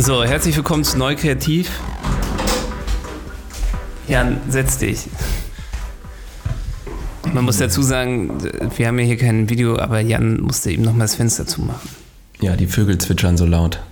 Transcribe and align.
So, 0.00 0.24
herzlich 0.24 0.56
willkommen 0.56 0.82
zu 0.82 0.96
Neu 0.96 1.14
Kreativ. 1.14 1.78
Jan, 4.08 4.40
setz 4.48 4.78
dich. 4.78 5.08
Man 7.34 7.44
muss 7.44 7.58
dazu 7.58 7.82
sagen, 7.82 8.38
wir 8.78 8.86
haben 8.86 8.98
ja 8.98 9.04
hier 9.04 9.18
kein 9.18 9.50
Video, 9.50 9.78
aber 9.78 10.00
Jan 10.00 10.40
musste 10.40 10.70
eben 10.70 10.84
nochmal 10.84 11.02
das 11.02 11.16
Fenster 11.16 11.46
zumachen. 11.46 11.90
Ja, 12.40 12.56
die 12.56 12.66
Vögel 12.66 12.96
zwitschern 12.96 13.36
so 13.36 13.44
laut. 13.44 13.82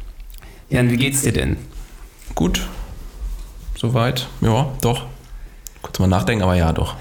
Jan, 0.70 0.90
wie 0.90 0.96
geht's 0.96 1.20
dir 1.20 1.32
denn? 1.34 1.58
Gut. 2.34 2.66
Soweit. 3.76 4.28
Ja, 4.40 4.72
doch. 4.80 5.04
Kurz 5.82 5.98
mal 5.98 6.06
nachdenken, 6.06 6.42
aber 6.42 6.54
ja, 6.54 6.72
doch. 6.72 6.96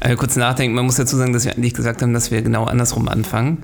also 0.00 0.16
kurz 0.18 0.34
nachdenken. 0.34 0.74
Man 0.74 0.86
muss 0.86 0.96
dazu 0.96 1.16
sagen, 1.16 1.32
dass 1.32 1.44
wir 1.44 1.52
eigentlich 1.52 1.74
gesagt 1.74 2.02
haben, 2.02 2.14
dass 2.14 2.32
wir 2.32 2.42
genau 2.42 2.64
andersrum 2.64 3.06
anfangen. 3.06 3.62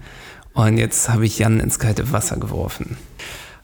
Und 0.54 0.78
jetzt 0.78 1.08
habe 1.08 1.26
ich 1.26 1.40
Jan 1.40 1.58
ins 1.58 1.80
kalte 1.80 2.12
Wasser 2.12 2.36
geworfen. 2.36 2.98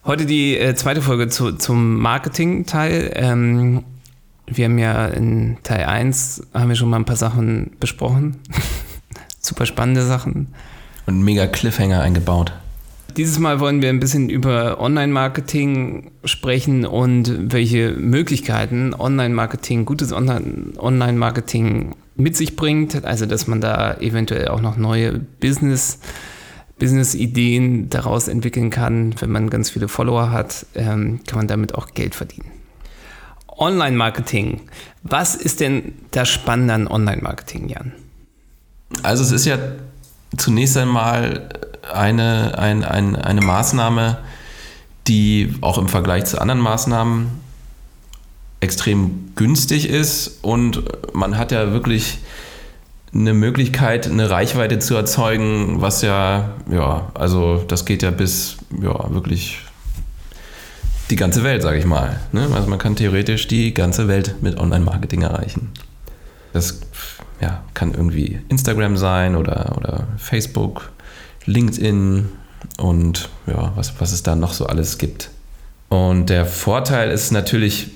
Heute 0.05 0.27
die 0.27 0.55
äh, 0.55 0.75
zweite 0.75 1.01
Folge 1.01 1.29
zu, 1.29 1.53
zum 1.53 1.97
Marketing-Teil. 1.97 3.11
Ähm, 3.15 3.83
wir 4.45 4.65
haben 4.65 4.77
ja 4.77 5.07
in 5.07 5.57
Teil 5.63 5.85
1 5.85 6.43
haben 6.53 6.69
wir 6.69 6.75
schon 6.75 6.91
mal 6.91 6.97
ein 6.97 7.05
paar 7.05 7.15
Sachen 7.15 7.71
besprochen. 7.79 8.37
Super 9.39 9.65
spannende 9.65 10.05
Sachen. 10.05 10.53
Und 11.07 11.23
mega 11.23 11.47
Cliffhanger 11.47 12.01
eingebaut. 12.01 12.53
Dieses 13.17 13.39
Mal 13.39 13.59
wollen 13.59 13.81
wir 13.81 13.89
ein 13.89 13.99
bisschen 13.99 14.29
über 14.29 14.79
Online-Marketing 14.79 16.11
sprechen 16.23 16.85
und 16.85 17.51
welche 17.51 17.93
Möglichkeiten 17.93 18.93
Online-Marketing, 18.93 19.85
gutes 19.85 20.13
Online-Marketing 20.13 21.95
mit 22.15 22.37
sich 22.37 22.55
bringt. 22.55 23.05
Also, 23.05 23.25
dass 23.25 23.47
man 23.47 23.59
da 23.59 23.95
eventuell 23.95 24.49
auch 24.49 24.61
noch 24.61 24.77
neue 24.77 25.17
Business- 25.17 25.97
Business-Ideen 26.79 27.89
daraus 27.89 28.27
entwickeln 28.27 28.69
kann. 28.69 29.15
Wenn 29.19 29.31
man 29.31 29.49
ganz 29.49 29.69
viele 29.69 29.87
Follower 29.87 30.31
hat, 30.31 30.65
ähm, 30.75 31.21
kann 31.25 31.37
man 31.37 31.47
damit 31.47 31.75
auch 31.75 31.93
Geld 31.93 32.15
verdienen. 32.15 32.51
Online-Marketing. 33.47 34.61
Was 35.03 35.35
ist 35.35 35.61
denn 35.61 35.93
das 36.11 36.29
Spannende 36.29 36.73
an 36.73 36.87
Online-Marketing, 36.87 37.69
Jan? 37.69 37.93
Also 39.03 39.23
es 39.23 39.31
ist 39.31 39.45
ja 39.45 39.57
zunächst 40.37 40.77
einmal 40.77 41.49
eine, 41.93 42.57
ein, 42.57 42.83
ein, 42.83 43.15
eine 43.15 43.41
Maßnahme, 43.41 44.17
die 45.07 45.53
auch 45.61 45.77
im 45.77 45.87
Vergleich 45.87 46.25
zu 46.25 46.41
anderen 46.41 46.59
Maßnahmen 46.59 47.27
extrem 48.59 49.31
günstig 49.35 49.87
ist 49.89 50.39
und 50.41 50.83
man 51.13 51.37
hat 51.37 51.51
ja 51.51 51.71
wirklich 51.71 52.19
eine 53.15 53.33
Möglichkeit, 53.33 54.07
eine 54.07 54.29
Reichweite 54.29 54.79
zu 54.79 54.95
erzeugen, 54.95 55.81
was 55.81 56.01
ja, 56.01 56.49
ja, 56.69 57.09
also 57.13 57.63
das 57.67 57.85
geht 57.85 58.03
ja 58.03 58.11
bis, 58.11 58.57
ja, 58.81 59.13
wirklich 59.13 59.59
die 61.09 61.15
ganze 61.15 61.43
Welt, 61.43 61.61
sage 61.61 61.77
ich 61.77 61.85
mal. 61.85 62.19
Ne? 62.33 62.47
Also 62.53 62.67
man 62.67 62.79
kann 62.79 62.95
theoretisch 62.95 63.47
die 63.47 63.73
ganze 63.73 64.07
Welt 64.07 64.35
mit 64.41 64.59
Online-Marketing 64.59 65.21
erreichen. 65.21 65.71
Das 66.51 66.81
ja, 67.39 67.63
kann 67.73 67.93
irgendwie 67.93 68.39
Instagram 68.49 68.97
sein 68.97 69.35
oder, 69.35 69.75
oder 69.77 70.07
Facebook, 70.17 70.91
LinkedIn 71.45 72.29
und 72.77 73.29
ja, 73.47 73.71
was, 73.75 73.93
was 73.99 74.11
es 74.11 74.23
da 74.23 74.35
noch 74.35 74.53
so 74.53 74.65
alles 74.65 74.97
gibt. 74.97 75.29
Und 75.89 76.29
der 76.29 76.45
Vorteil 76.45 77.11
ist 77.11 77.31
natürlich, 77.31 77.91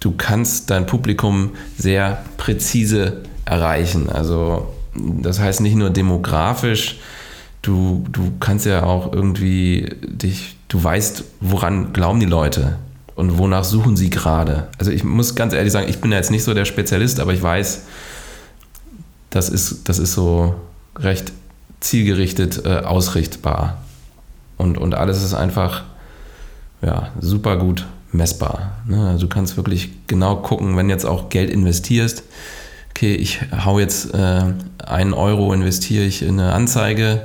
du 0.00 0.12
kannst 0.12 0.70
dein 0.70 0.86
Publikum 0.86 1.52
sehr 1.78 2.22
präzise 2.36 3.22
erreichen. 3.44 4.08
Also 4.08 4.68
das 4.94 5.38
heißt 5.38 5.60
nicht 5.60 5.76
nur 5.76 5.90
demografisch, 5.90 6.98
du, 7.62 8.04
du 8.10 8.32
kannst 8.40 8.66
ja 8.66 8.82
auch 8.84 9.12
irgendwie 9.12 9.94
dich, 10.02 10.56
du 10.68 10.82
weißt, 10.82 11.24
woran 11.40 11.92
glauben 11.92 12.20
die 12.20 12.26
Leute 12.26 12.76
und 13.14 13.38
wonach 13.38 13.64
suchen 13.64 13.96
sie 13.96 14.10
gerade. 14.10 14.68
Also 14.78 14.90
ich 14.90 15.04
muss 15.04 15.34
ganz 15.34 15.52
ehrlich 15.52 15.72
sagen, 15.72 15.88
ich 15.88 16.00
bin 16.00 16.10
ja 16.10 16.16
jetzt 16.16 16.30
nicht 16.30 16.44
so 16.44 16.54
der 16.54 16.64
Spezialist, 16.64 17.20
aber 17.20 17.32
ich 17.32 17.42
weiß, 17.42 17.82
das 19.30 19.48
ist, 19.48 19.88
das 19.88 19.98
ist 19.98 20.12
so 20.12 20.54
recht 20.96 21.32
zielgerichtet 21.80 22.64
äh, 22.64 22.80
ausrichtbar. 22.80 23.82
Und, 24.56 24.76
und 24.76 24.94
alles 24.94 25.22
ist 25.22 25.34
einfach 25.34 25.84
ja, 26.82 27.10
super 27.20 27.56
gut 27.56 27.86
messbar. 28.12 28.72
Ne? 28.86 29.08
Also 29.08 29.26
du 29.26 29.28
kannst 29.28 29.56
wirklich 29.56 29.90
genau 30.06 30.36
gucken, 30.36 30.76
wenn 30.76 30.90
jetzt 30.90 31.06
auch 31.06 31.28
Geld 31.28 31.50
investierst, 31.50 32.24
okay, 33.00 33.14
ich 33.14 33.40
hau 33.64 33.78
jetzt 33.78 34.12
äh, 34.12 34.42
einen 34.84 35.14
Euro, 35.14 35.54
investiere 35.54 36.04
ich 36.04 36.20
in 36.20 36.38
eine 36.38 36.52
Anzeige 36.52 37.24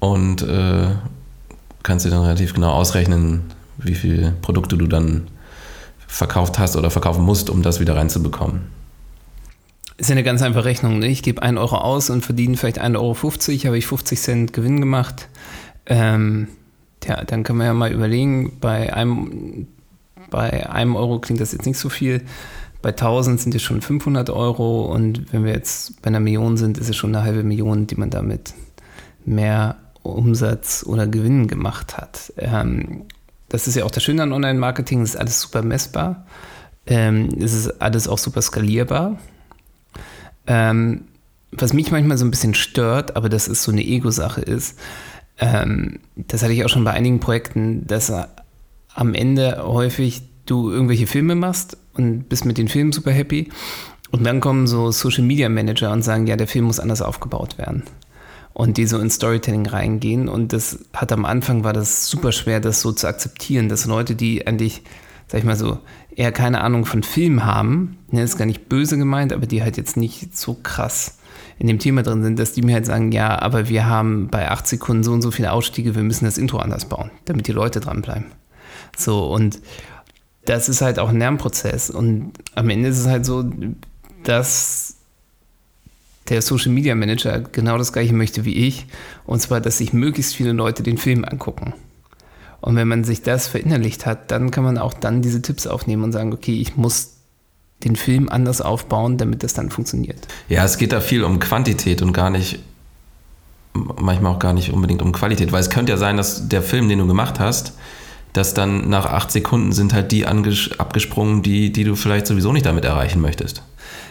und 0.00 0.40
äh, 0.40 0.86
kannst 1.82 2.06
dir 2.06 2.10
dann 2.10 2.22
relativ 2.22 2.54
genau 2.54 2.70
ausrechnen, 2.70 3.42
wie 3.76 3.94
viele 3.94 4.32
Produkte 4.40 4.78
du 4.78 4.86
dann 4.86 5.26
verkauft 6.06 6.58
hast 6.58 6.74
oder 6.74 6.90
verkaufen 6.90 7.22
musst, 7.22 7.50
um 7.50 7.62
das 7.62 7.80
wieder 7.80 7.96
reinzubekommen. 7.96 8.62
Ist 9.98 10.08
ja 10.08 10.14
eine 10.14 10.22
ganz 10.22 10.40
einfache 10.40 10.64
Rechnung. 10.64 11.00
Ne? 11.00 11.08
Ich 11.08 11.22
gebe 11.22 11.42
einen 11.42 11.58
Euro 11.58 11.76
aus 11.76 12.08
und 12.08 12.24
verdiene 12.24 12.56
vielleicht 12.56 12.80
1,50 12.80 12.96
Euro, 12.96 13.64
habe 13.66 13.76
ich 13.76 13.86
50 13.86 14.18
Cent 14.18 14.52
Gewinn 14.54 14.80
gemacht. 14.80 15.28
Ähm, 15.84 16.48
ja, 17.04 17.22
dann 17.24 17.42
können 17.42 17.58
wir 17.58 17.66
ja 17.66 17.74
mal 17.74 17.92
überlegen, 17.92 18.56
bei 18.58 18.94
einem, 18.94 19.66
bei 20.30 20.70
einem 20.70 20.96
Euro 20.96 21.18
klingt 21.18 21.42
das 21.42 21.52
jetzt 21.52 21.66
nicht 21.66 21.78
so 21.78 21.90
viel. 21.90 22.22
Bei 22.88 22.92
1000 22.92 23.38
sind 23.38 23.54
es 23.54 23.60
schon 23.60 23.82
500 23.82 24.30
Euro 24.30 24.86
und 24.86 25.30
wenn 25.30 25.44
wir 25.44 25.52
jetzt 25.52 26.00
bei 26.00 26.06
einer 26.06 26.20
Million 26.20 26.56
sind, 26.56 26.78
ist 26.78 26.88
es 26.88 26.96
schon 26.96 27.14
eine 27.14 27.22
halbe 27.22 27.42
Million, 27.42 27.86
die 27.86 27.96
man 27.96 28.08
damit 28.08 28.54
mehr 29.26 29.76
Umsatz 30.02 30.86
oder 30.88 31.06
Gewinn 31.06 31.48
gemacht 31.48 31.98
hat. 31.98 32.32
Ähm, 32.38 33.02
das 33.50 33.68
ist 33.68 33.74
ja 33.74 33.84
auch 33.84 33.90
das 33.90 34.02
Schöne 34.02 34.22
an 34.22 34.32
Online-Marketing, 34.32 35.02
es 35.02 35.10
ist 35.10 35.16
alles 35.16 35.38
super 35.38 35.60
messbar. 35.60 36.24
Ähm, 36.86 37.28
es 37.38 37.52
ist 37.52 37.82
alles 37.82 38.08
auch 38.08 38.16
super 38.16 38.40
skalierbar. 38.40 39.18
Ähm, 40.46 41.02
was 41.52 41.74
mich 41.74 41.90
manchmal 41.90 42.16
so 42.16 42.24
ein 42.24 42.30
bisschen 42.30 42.54
stört, 42.54 43.16
aber 43.16 43.28
das 43.28 43.48
ist 43.48 43.64
so 43.64 43.70
eine 43.70 43.84
Ego-Sache 43.84 44.40
ist, 44.40 44.78
das 45.36 46.42
hatte 46.42 46.52
ich 46.54 46.64
auch 46.64 46.68
schon 46.68 46.84
bei 46.84 46.92
einigen 46.92 47.20
Projekten, 47.20 47.86
dass 47.86 48.10
am 48.94 49.14
Ende 49.14 49.62
häufig 49.62 50.22
du 50.46 50.70
irgendwelche 50.70 51.06
Filme 51.06 51.34
machst 51.34 51.76
und 51.98 52.28
bist 52.28 52.44
mit 52.44 52.58
den 52.58 52.68
Filmen 52.68 52.92
super 52.92 53.10
happy. 53.10 53.50
Und 54.10 54.24
dann 54.24 54.40
kommen 54.40 54.66
so 54.66 54.90
Social 54.90 55.24
Media 55.24 55.48
Manager 55.48 55.92
und 55.92 56.02
sagen, 56.02 56.26
ja, 56.26 56.36
der 56.36 56.46
Film 56.46 56.66
muss 56.66 56.80
anders 56.80 57.02
aufgebaut 57.02 57.58
werden. 57.58 57.82
Und 58.54 58.76
die 58.76 58.86
so 58.86 58.98
in 58.98 59.10
Storytelling 59.10 59.66
reingehen. 59.66 60.28
Und 60.28 60.52
das 60.52 60.78
hat 60.94 61.12
am 61.12 61.24
Anfang 61.24 61.64
war 61.64 61.72
das 61.72 62.08
super 62.08 62.32
schwer, 62.32 62.60
das 62.60 62.80
so 62.80 62.92
zu 62.92 63.06
akzeptieren, 63.06 63.68
dass 63.68 63.86
Leute, 63.86 64.14
die 64.14 64.46
eigentlich, 64.46 64.82
sag 65.26 65.40
ich 65.40 65.44
mal 65.44 65.56
so, 65.56 65.78
eher 66.16 66.32
keine 66.32 66.62
Ahnung 66.62 66.84
von 66.84 67.02
Film 67.02 67.44
haben, 67.44 67.98
ne, 68.10 68.22
ist 68.22 68.38
gar 68.38 68.46
nicht 68.46 68.68
böse 68.68 68.96
gemeint, 68.96 69.32
aber 69.32 69.46
die 69.46 69.62
halt 69.62 69.76
jetzt 69.76 69.96
nicht 69.96 70.36
so 70.36 70.54
krass 70.54 71.18
in 71.58 71.66
dem 71.66 71.78
Thema 71.78 72.02
drin 72.02 72.22
sind, 72.22 72.38
dass 72.38 72.52
die 72.52 72.62
mir 72.62 72.74
halt 72.74 72.86
sagen, 72.86 73.12
ja, 73.12 73.40
aber 73.40 73.68
wir 73.68 73.86
haben 73.86 74.28
bei 74.28 74.50
acht 74.50 74.66
Sekunden 74.66 75.02
so 75.02 75.12
und 75.12 75.22
so 75.22 75.30
viele 75.30 75.52
Ausstiege, 75.52 75.94
wir 75.94 76.02
müssen 76.02 76.24
das 76.24 76.38
Intro 76.38 76.58
anders 76.58 76.86
bauen, 76.86 77.10
damit 77.24 77.46
die 77.48 77.52
Leute 77.52 77.80
dranbleiben. 77.80 78.26
So, 78.96 79.26
und 79.26 79.60
das 80.44 80.68
ist 80.68 80.80
halt 80.80 80.98
auch 80.98 81.10
ein 81.10 81.18
Lernprozess. 81.18 81.90
Und 81.90 82.32
am 82.54 82.70
Ende 82.70 82.88
ist 82.88 82.98
es 82.98 83.06
halt 83.06 83.26
so, 83.26 83.44
dass 84.24 84.96
der 86.28 86.42
Social 86.42 86.72
Media 86.72 86.94
Manager 86.94 87.40
genau 87.40 87.78
das 87.78 87.92
gleiche 87.92 88.14
möchte 88.14 88.44
wie 88.44 88.54
ich. 88.54 88.86
Und 89.24 89.40
zwar, 89.40 89.60
dass 89.60 89.78
sich 89.78 89.92
möglichst 89.92 90.34
viele 90.34 90.52
Leute 90.52 90.82
den 90.82 90.98
Film 90.98 91.24
angucken. 91.24 91.74
Und 92.60 92.76
wenn 92.76 92.88
man 92.88 93.04
sich 93.04 93.22
das 93.22 93.48
verinnerlicht 93.48 94.06
hat, 94.06 94.30
dann 94.30 94.50
kann 94.50 94.64
man 94.64 94.78
auch 94.78 94.94
dann 94.94 95.22
diese 95.22 95.42
Tipps 95.42 95.66
aufnehmen 95.66 96.02
und 96.02 96.12
sagen, 96.12 96.32
okay, 96.32 96.60
ich 96.60 96.76
muss 96.76 97.14
den 97.84 97.94
Film 97.94 98.28
anders 98.28 98.60
aufbauen, 98.60 99.18
damit 99.18 99.42
das 99.44 99.54
dann 99.54 99.70
funktioniert. 99.70 100.26
Ja, 100.48 100.64
es 100.64 100.78
geht 100.78 100.92
da 100.92 101.00
viel 101.00 101.22
um 101.22 101.38
Quantität 101.38 102.02
und 102.02 102.12
gar 102.12 102.30
nicht, 102.30 102.58
manchmal 103.72 104.34
auch 104.34 104.40
gar 104.40 104.52
nicht 104.52 104.72
unbedingt 104.72 105.02
um 105.02 105.12
Qualität, 105.12 105.52
weil 105.52 105.60
es 105.60 105.70
könnte 105.70 105.92
ja 105.92 105.98
sein, 105.98 106.16
dass 106.16 106.48
der 106.48 106.62
Film, 106.62 106.88
den 106.88 106.98
du 106.98 107.06
gemacht 107.06 107.38
hast, 107.38 107.74
dass 108.38 108.54
dann 108.54 108.88
nach 108.88 109.06
acht 109.06 109.32
Sekunden 109.32 109.72
sind 109.72 109.92
halt 109.92 110.12
die 110.12 110.24
abgesprungen, 110.26 111.42
die, 111.42 111.72
die 111.72 111.84
du 111.84 111.96
vielleicht 111.96 112.28
sowieso 112.28 112.52
nicht 112.52 112.66
damit 112.66 112.84
erreichen 112.84 113.20
möchtest. 113.20 113.62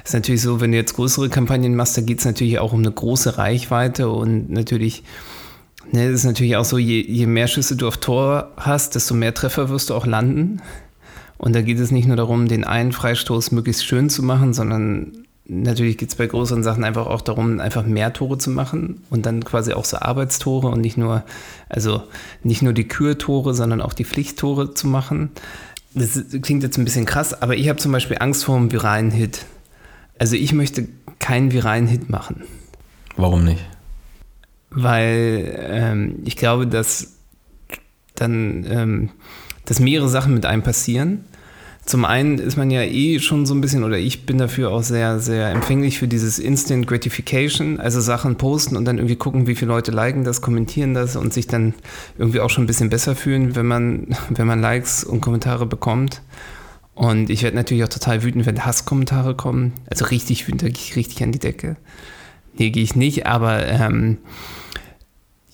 ist 0.03 0.13
natürlich 0.13 0.41
so, 0.41 0.59
wenn 0.59 0.71
du 0.71 0.77
jetzt 0.77 0.95
größere 0.95 1.29
Kampagnen 1.29 1.75
machst, 1.75 1.95
da 1.95 2.01
geht 2.01 2.19
es 2.19 2.25
natürlich 2.25 2.59
auch 2.59 2.73
um 2.73 2.79
eine 2.79 2.91
große 2.91 3.37
Reichweite 3.37 4.09
und 4.09 4.51
natürlich 4.51 5.03
Ne, 5.93 6.11
das 6.11 6.19
ist 6.19 6.25
natürlich 6.25 6.57
auch 6.57 6.65
so, 6.65 6.77
je, 6.77 6.99
je 7.01 7.27
mehr 7.27 7.47
Schüsse 7.47 7.77
du 7.77 7.87
auf 7.87 7.95
Tor 7.95 8.51
hast, 8.57 8.95
desto 8.95 9.13
mehr 9.13 9.33
Treffer 9.33 9.69
wirst 9.69 9.89
du 9.89 9.93
auch 9.93 10.05
landen. 10.05 10.61
Und 11.37 11.55
da 11.55 11.61
geht 11.61 11.79
es 11.79 11.91
nicht 11.91 12.07
nur 12.07 12.17
darum, 12.17 12.49
den 12.49 12.65
einen 12.65 12.91
Freistoß 12.91 13.51
möglichst 13.51 13.85
schön 13.85 14.09
zu 14.09 14.21
machen, 14.21 14.53
sondern 14.53 15.26
natürlich 15.47 15.97
geht 15.97 16.09
es 16.09 16.15
bei 16.15 16.27
größeren 16.27 16.63
Sachen 16.63 16.83
einfach 16.83 17.07
auch 17.07 17.21
darum, 17.21 17.59
einfach 17.59 17.85
mehr 17.85 18.13
Tore 18.13 18.37
zu 18.37 18.49
machen 18.49 19.01
und 19.09 19.25
dann 19.25 19.43
quasi 19.43 19.73
auch 19.73 19.85
so 19.85 19.97
Arbeitstore 19.97 20.67
und 20.67 20.81
nicht 20.81 20.97
nur, 20.97 21.23
also 21.69 22.03
nicht 22.43 22.61
nur 22.61 22.73
die 22.73 22.87
Kürtore, 22.87 23.53
sondern 23.53 23.81
auch 23.81 23.93
die 23.93 24.05
Pflichttore 24.05 24.73
zu 24.73 24.87
machen. 24.87 25.31
Das 25.93 26.21
klingt 26.41 26.63
jetzt 26.63 26.77
ein 26.77 26.85
bisschen 26.85 27.05
krass, 27.05 27.41
aber 27.41 27.55
ich 27.55 27.69
habe 27.69 27.79
zum 27.79 27.91
Beispiel 27.91 28.17
Angst 28.19 28.45
vor 28.45 28.55
einem 28.55 28.71
viralen 28.71 29.11
Hit. 29.11 29.45
Also 30.19 30.35
ich 30.35 30.53
möchte 30.53 30.87
keinen 31.19 31.51
viralen 31.51 31.87
Hit 31.87 32.09
machen. 32.09 32.43
Warum 33.15 33.45
nicht? 33.45 33.63
Weil 34.69 35.57
ähm, 35.59 36.19
ich 36.25 36.35
glaube, 36.35 36.67
dass 36.67 37.13
dann 38.15 38.65
ähm, 38.69 39.09
dass 39.67 39.79
mehrere 39.79 40.09
Sachen 40.09 40.33
mit 40.33 40.45
einem 40.45 40.63
passieren. 40.63 41.25
Zum 41.87 42.03
einen 42.03 42.37
ist 42.37 42.57
man 42.57 42.69
ja 42.69 42.81
eh 42.81 43.17
schon 43.19 43.45
so 43.45 43.55
ein 43.55 43.61
bisschen, 43.61 43.85
oder 43.85 43.97
ich 43.97 44.25
bin 44.25 44.37
dafür 44.37 44.71
auch 44.71 44.83
sehr, 44.83 45.21
sehr 45.21 45.51
empfänglich 45.51 45.99
für 45.99 46.09
dieses 46.09 46.37
Instant 46.37 46.85
Gratification, 46.85 47.79
also 47.79 48.01
Sachen 48.01 48.35
posten 48.35 48.75
und 48.75 48.83
dann 48.83 48.97
irgendwie 48.97 49.15
gucken, 49.15 49.47
wie 49.47 49.55
viele 49.55 49.71
Leute 49.71 49.91
liken 49.91 50.25
das, 50.25 50.41
kommentieren 50.41 50.93
das 50.93 51.15
und 51.15 51.31
sich 51.31 51.47
dann 51.47 51.73
irgendwie 52.17 52.41
auch 52.41 52.49
schon 52.49 52.65
ein 52.65 52.67
bisschen 52.67 52.89
besser 52.89 53.15
fühlen, 53.15 53.55
wenn 53.55 53.67
man, 53.67 54.07
wenn 54.29 54.45
man 54.47 54.59
Likes 54.59 55.05
und 55.05 55.21
Kommentare 55.21 55.65
bekommt. 55.65 56.21
Und 56.93 57.29
ich 57.29 57.43
werde 57.43 57.55
natürlich 57.55 57.85
auch 57.85 57.89
total 57.89 58.21
wütend, 58.21 58.45
wenn 58.45 58.65
Hasskommentare 58.65 59.33
kommen. 59.35 59.71
Also 59.89 60.03
richtig 60.05 60.45
wütend, 60.45 60.63
da 60.63 60.67
gehe 60.67 60.75
ich 60.75 60.97
richtig 60.97 61.23
an 61.23 61.31
die 61.31 61.39
Decke. 61.39 61.77
Nee, 62.57 62.69
gehe 62.69 62.83
ich 62.83 62.97
nicht, 62.97 63.27
aber 63.27 63.65
ähm, 63.65 64.17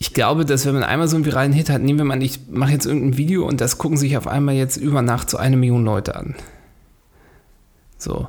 ich 0.04 0.14
glaube, 0.14 0.44
dass 0.44 0.66
wenn 0.66 0.74
man 0.74 0.84
einmal 0.84 1.08
so 1.08 1.16
einen 1.16 1.24
viralen 1.24 1.54
Hit 1.54 1.70
hat, 1.70 1.82
nehmen 1.82 1.98
wir 1.98 2.04
mal, 2.04 2.22
ich 2.22 2.42
mache 2.52 2.74
jetzt 2.74 2.86
irgendein 2.86 3.16
Video 3.16 3.48
und 3.48 3.62
das 3.62 3.78
gucken 3.78 3.98
sich 3.98 4.18
auf 4.18 4.28
einmal 4.28 4.54
jetzt 4.54 4.76
über 4.76 5.02
Nacht 5.02 5.30
so 5.30 5.38
eine 5.38 5.56
Million 5.56 5.86
Leute 5.86 6.18
an. 6.18 6.36
So. 7.98 8.28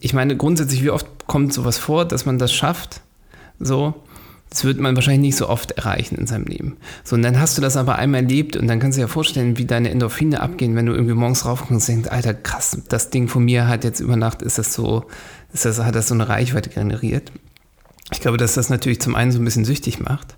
Ich 0.00 0.14
meine, 0.14 0.36
grundsätzlich, 0.36 0.82
wie 0.82 0.90
oft 0.90 1.06
kommt 1.28 1.52
sowas 1.52 1.78
vor, 1.78 2.06
dass 2.06 2.26
man 2.26 2.38
das 2.38 2.52
schafft? 2.52 3.02
So. 3.60 3.94
Das 4.48 4.64
wird 4.64 4.80
man 4.80 4.96
wahrscheinlich 4.96 5.28
nicht 5.28 5.36
so 5.36 5.48
oft 5.48 5.70
erreichen 5.70 6.16
in 6.16 6.26
seinem 6.26 6.46
Leben. 6.46 6.76
So, 7.04 7.14
und 7.14 7.22
dann 7.22 7.38
hast 7.38 7.56
du 7.56 7.62
das 7.62 7.76
aber 7.76 7.94
einmal 7.94 8.22
erlebt 8.22 8.56
und 8.56 8.66
dann 8.66 8.80
kannst 8.80 8.98
du 8.98 9.00
dir 9.00 9.06
ja 9.06 9.12
vorstellen, 9.12 9.58
wie 9.58 9.66
deine 9.66 9.90
Endorphine 9.90 10.40
abgehen, 10.40 10.74
wenn 10.74 10.86
du 10.86 10.92
irgendwie 10.92 11.14
morgens 11.14 11.44
raufkommst 11.44 11.88
und 11.88 11.94
denkst, 11.94 12.10
Alter, 12.10 12.34
krass, 12.34 12.76
das 12.88 13.10
Ding 13.10 13.28
von 13.28 13.44
mir 13.44 13.68
hat 13.68 13.84
jetzt 13.84 14.00
über 14.00 14.16
Nacht, 14.16 14.42
ist 14.42 14.58
das 14.58 14.74
so, 14.74 15.04
ist 15.52 15.66
das, 15.66 15.78
hat 15.78 15.94
das 15.94 16.08
so 16.08 16.14
eine 16.14 16.28
Reichweite 16.28 16.68
generiert. 16.68 17.30
Ich 18.12 18.20
glaube, 18.20 18.38
dass 18.38 18.54
das 18.54 18.70
natürlich 18.70 19.00
zum 19.00 19.14
einen 19.14 19.30
so 19.30 19.38
ein 19.38 19.44
bisschen 19.44 19.64
süchtig 19.64 20.00
macht 20.00 20.34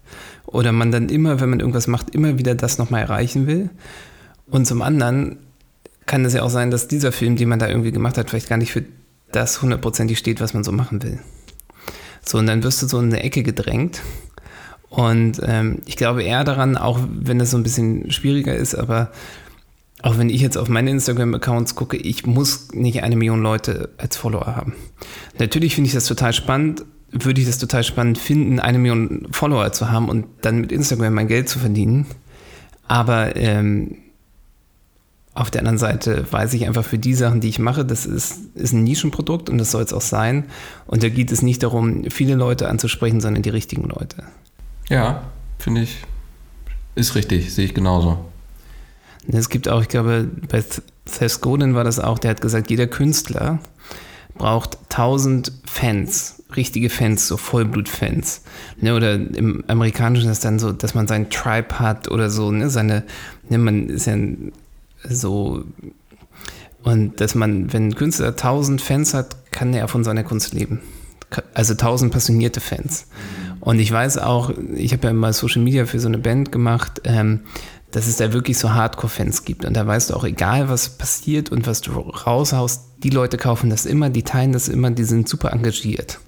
oder 0.46 0.72
man 0.72 0.92
dann 0.92 1.08
immer, 1.08 1.40
wenn 1.40 1.50
man 1.50 1.60
irgendwas 1.60 1.86
macht, 1.86 2.14
immer 2.14 2.38
wieder 2.38 2.54
das 2.54 2.78
nochmal 2.78 3.02
erreichen 3.02 3.46
will. 3.46 3.70
Und 4.46 4.66
zum 4.66 4.82
anderen 4.82 5.38
kann 6.06 6.24
es 6.24 6.34
ja 6.34 6.42
auch 6.42 6.50
sein, 6.50 6.70
dass 6.70 6.88
dieser 6.88 7.12
Film, 7.12 7.36
den 7.36 7.48
man 7.48 7.58
da 7.58 7.68
irgendwie 7.68 7.92
gemacht 7.92 8.18
hat, 8.18 8.30
vielleicht 8.30 8.48
gar 8.48 8.58
nicht 8.58 8.72
für 8.72 8.84
das 9.30 9.62
hundertprozentig 9.62 10.18
steht, 10.18 10.40
was 10.40 10.54
man 10.54 10.64
so 10.64 10.72
machen 10.72 11.02
will. 11.02 11.18
So, 12.24 12.38
und 12.38 12.46
dann 12.46 12.62
wirst 12.62 12.82
du 12.82 12.86
so 12.86 12.98
in 12.98 13.06
eine 13.06 13.22
Ecke 13.22 13.42
gedrängt. 13.42 14.00
Und 14.88 15.40
ähm, 15.44 15.78
ich 15.86 15.96
glaube 15.96 16.22
eher 16.22 16.44
daran, 16.44 16.76
auch 16.76 17.00
wenn 17.10 17.38
das 17.38 17.50
so 17.50 17.56
ein 17.56 17.62
bisschen 17.62 18.10
schwieriger 18.10 18.54
ist, 18.54 18.74
aber 18.74 19.10
auch 20.02 20.18
wenn 20.18 20.28
ich 20.28 20.40
jetzt 20.40 20.58
auf 20.58 20.68
meine 20.68 20.90
Instagram-Accounts 20.90 21.74
gucke, 21.76 21.96
ich 21.96 22.26
muss 22.26 22.72
nicht 22.72 23.02
eine 23.02 23.16
Million 23.16 23.40
Leute 23.40 23.90
als 23.96 24.16
Follower 24.16 24.54
haben. 24.54 24.74
Natürlich 25.38 25.74
finde 25.74 25.88
ich 25.88 25.94
das 25.94 26.06
total 26.06 26.32
spannend, 26.32 26.84
würde 27.12 27.40
ich 27.40 27.46
das 27.46 27.58
total 27.58 27.84
spannend 27.84 28.18
finden, 28.18 28.58
eine 28.58 28.78
Million 28.78 29.28
Follower 29.30 29.72
zu 29.72 29.90
haben 29.90 30.08
und 30.08 30.26
dann 30.40 30.60
mit 30.60 30.72
Instagram 30.72 31.14
mein 31.14 31.28
Geld 31.28 31.48
zu 31.48 31.58
verdienen. 31.58 32.06
Aber 32.88 33.36
ähm, 33.36 33.98
auf 35.34 35.50
der 35.50 35.60
anderen 35.60 35.78
Seite 35.78 36.26
weiß 36.30 36.52
ich 36.54 36.66
einfach 36.66 36.84
für 36.84 36.98
die 36.98 37.14
Sachen, 37.14 37.40
die 37.40 37.48
ich 37.48 37.58
mache, 37.58 37.84
das 37.84 38.04
ist, 38.04 38.54
ist 38.54 38.72
ein 38.72 38.84
Nischenprodukt 38.84 39.48
und 39.48 39.58
das 39.58 39.70
soll 39.70 39.82
es 39.82 39.92
auch 39.92 40.02
sein. 40.02 40.44
Und 40.86 41.02
da 41.02 41.08
geht 41.08 41.32
es 41.32 41.42
nicht 41.42 41.62
darum, 41.62 42.10
viele 42.10 42.34
Leute 42.34 42.68
anzusprechen, 42.68 43.20
sondern 43.20 43.42
die 43.42 43.50
richtigen 43.50 43.84
Leute. 43.84 44.24
Ja, 44.88 45.22
finde 45.58 45.82
ich, 45.82 45.98
ist 46.94 47.14
richtig, 47.14 47.54
sehe 47.54 47.64
ich 47.64 47.74
genauso. 47.74 48.24
Es 49.26 49.48
gibt 49.48 49.68
auch, 49.68 49.80
ich 49.80 49.88
glaube, 49.88 50.28
bei 50.48 50.62
Seth 51.06 51.40
Godin 51.40 51.74
war 51.74 51.84
das 51.84 51.98
auch, 51.98 52.18
der 52.18 52.32
hat 52.32 52.40
gesagt, 52.40 52.70
jeder 52.70 52.86
Künstler 52.86 53.60
braucht 54.42 54.76
1000 54.90 55.52
Fans, 55.64 56.42
richtige 56.56 56.90
Fans, 56.90 57.28
so 57.28 57.36
Vollblutfans. 57.36 58.42
Ne, 58.80 58.96
oder 58.96 59.14
im 59.14 59.62
Amerikanischen 59.68 60.28
ist 60.32 60.44
dann 60.44 60.58
so, 60.58 60.72
dass 60.72 60.94
man 60.94 61.06
seinen 61.06 61.30
Tribe 61.30 61.78
hat 61.78 62.10
oder 62.10 62.28
so, 62.28 62.50
ne, 62.50 62.68
seine, 62.68 63.04
ne, 63.48 63.58
man 63.58 63.88
ist 63.88 64.06
ja 64.06 64.16
so, 65.08 65.62
und 66.82 67.20
dass 67.20 67.36
man, 67.36 67.72
wenn 67.72 67.90
ein 67.90 67.94
Künstler 67.94 68.30
1000 68.30 68.82
Fans 68.82 69.14
hat, 69.14 69.36
kann 69.52 69.72
er 69.74 69.86
von 69.86 70.02
seiner 70.02 70.24
Kunst 70.24 70.52
leben. 70.52 70.80
Also 71.54 71.74
1000 71.74 72.12
passionierte 72.12 72.60
Fans. 72.60 73.06
Und 73.62 73.78
ich 73.78 73.92
weiß 73.92 74.18
auch, 74.18 74.52
ich 74.74 74.92
habe 74.92 75.06
ja 75.06 75.12
mal 75.12 75.32
Social 75.32 75.62
Media 75.62 75.86
für 75.86 76.00
so 76.00 76.08
eine 76.08 76.18
Band 76.18 76.50
gemacht, 76.50 77.00
ähm, 77.04 77.42
dass 77.92 78.08
es 78.08 78.16
da 78.16 78.32
wirklich 78.32 78.58
so 78.58 78.74
Hardcore-Fans 78.74 79.44
gibt. 79.44 79.64
Und 79.64 79.74
da 79.74 79.86
weißt 79.86 80.10
du 80.10 80.14
auch, 80.14 80.24
egal 80.24 80.68
was 80.68 80.88
passiert 80.98 81.52
und 81.52 81.68
was 81.68 81.80
du 81.80 81.92
raushaust, 81.92 82.82
die 83.04 83.10
Leute 83.10 83.36
kaufen 83.36 83.70
das 83.70 83.86
immer, 83.86 84.10
die 84.10 84.24
teilen 84.24 84.50
das 84.50 84.66
immer, 84.66 84.90
die 84.90 85.04
sind 85.04 85.28
super 85.28 85.52
engagiert. 85.52 86.18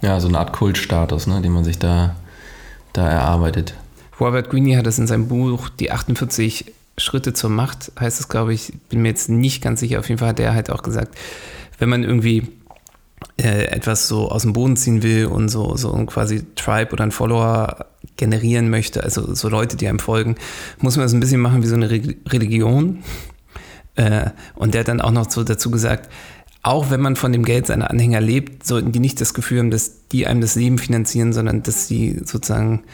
Ja, 0.00 0.18
so 0.18 0.26
eine 0.26 0.40
Art 0.40 0.52
Kultstatus, 0.52 1.28
ne, 1.28 1.40
den 1.40 1.52
man 1.52 1.62
sich 1.62 1.78
da, 1.78 2.16
da 2.94 3.08
erarbeitet. 3.08 3.74
Robert 4.18 4.50
Greene 4.50 4.76
hat 4.76 4.86
das 4.86 4.98
in 4.98 5.06
seinem 5.06 5.28
Buch 5.28 5.68
Die 5.68 5.92
48 5.92 6.72
Schritte 6.98 7.32
zur 7.32 7.50
Macht, 7.50 7.92
heißt 8.00 8.18
es, 8.18 8.28
glaube 8.28 8.52
ich, 8.52 8.72
bin 8.88 9.02
mir 9.02 9.10
jetzt 9.10 9.28
nicht 9.28 9.62
ganz 9.62 9.78
sicher. 9.78 10.00
Auf 10.00 10.08
jeden 10.08 10.18
Fall 10.18 10.30
hat 10.30 10.40
er 10.40 10.52
halt 10.52 10.68
auch 10.68 10.82
gesagt, 10.82 11.16
wenn 11.78 11.88
man 11.88 12.02
irgendwie 12.02 12.48
äh, 13.36 13.64
etwas 13.66 14.08
so 14.08 14.30
aus 14.30 14.42
dem 14.42 14.52
Boden 14.52 14.76
ziehen 14.76 15.02
will 15.02 15.26
und 15.26 15.48
so, 15.48 15.76
so 15.76 15.92
quasi 16.06 16.44
Tribe 16.54 16.92
oder 16.92 17.04
ein 17.04 17.10
Follower 17.10 17.86
generieren 18.16 18.70
möchte, 18.70 19.02
also 19.02 19.34
so 19.34 19.48
Leute, 19.48 19.76
die 19.76 19.88
einem 19.88 19.98
folgen, 19.98 20.36
muss 20.78 20.96
man 20.96 21.04
das 21.04 21.12
ein 21.12 21.20
bisschen 21.20 21.40
machen 21.40 21.62
wie 21.62 21.66
so 21.66 21.74
eine 21.74 21.90
Re 21.90 22.14
Religion. 22.28 23.02
Äh, 23.94 24.30
und 24.54 24.74
der 24.74 24.80
hat 24.80 24.88
dann 24.88 25.00
auch 25.00 25.10
noch 25.10 25.30
so 25.30 25.44
dazu 25.44 25.70
gesagt, 25.70 26.08
auch 26.62 26.90
wenn 26.90 27.00
man 27.00 27.16
von 27.16 27.32
dem 27.32 27.44
Geld 27.44 27.66
seiner 27.66 27.90
Anhänger 27.90 28.20
lebt, 28.20 28.64
sollten 28.64 28.92
die 28.92 29.00
nicht 29.00 29.20
das 29.20 29.34
Gefühl 29.34 29.58
haben, 29.58 29.70
dass 29.70 30.06
die 30.08 30.26
einem 30.26 30.40
das 30.40 30.54
Leben 30.54 30.78
finanzieren, 30.78 31.32
sondern 31.32 31.62
dass 31.62 31.88
sie 31.88 32.20
sozusagen 32.24 32.84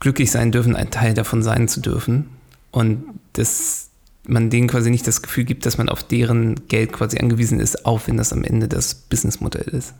glücklich 0.00 0.32
sein 0.32 0.50
dürfen, 0.50 0.74
ein 0.74 0.90
Teil 0.90 1.14
davon 1.14 1.42
sein 1.42 1.68
zu 1.68 1.80
dürfen. 1.80 2.30
Und 2.72 3.04
dass 3.34 3.90
man 4.26 4.50
denen 4.50 4.68
quasi 4.68 4.90
nicht 4.90 5.06
das 5.06 5.22
Gefühl 5.22 5.44
gibt, 5.44 5.66
dass 5.66 5.78
man 5.78 5.88
auf 5.88 6.02
deren 6.02 6.68
Geld 6.68 6.92
quasi 6.92 7.18
angewiesen 7.18 7.60
ist, 7.60 7.84
auch 7.86 8.02
wenn 8.06 8.16
das 8.16 8.32
am 8.32 8.44
Ende 8.44 8.68
das 8.68 8.94
Businessmodell 8.94 9.68
ist. 9.68 9.94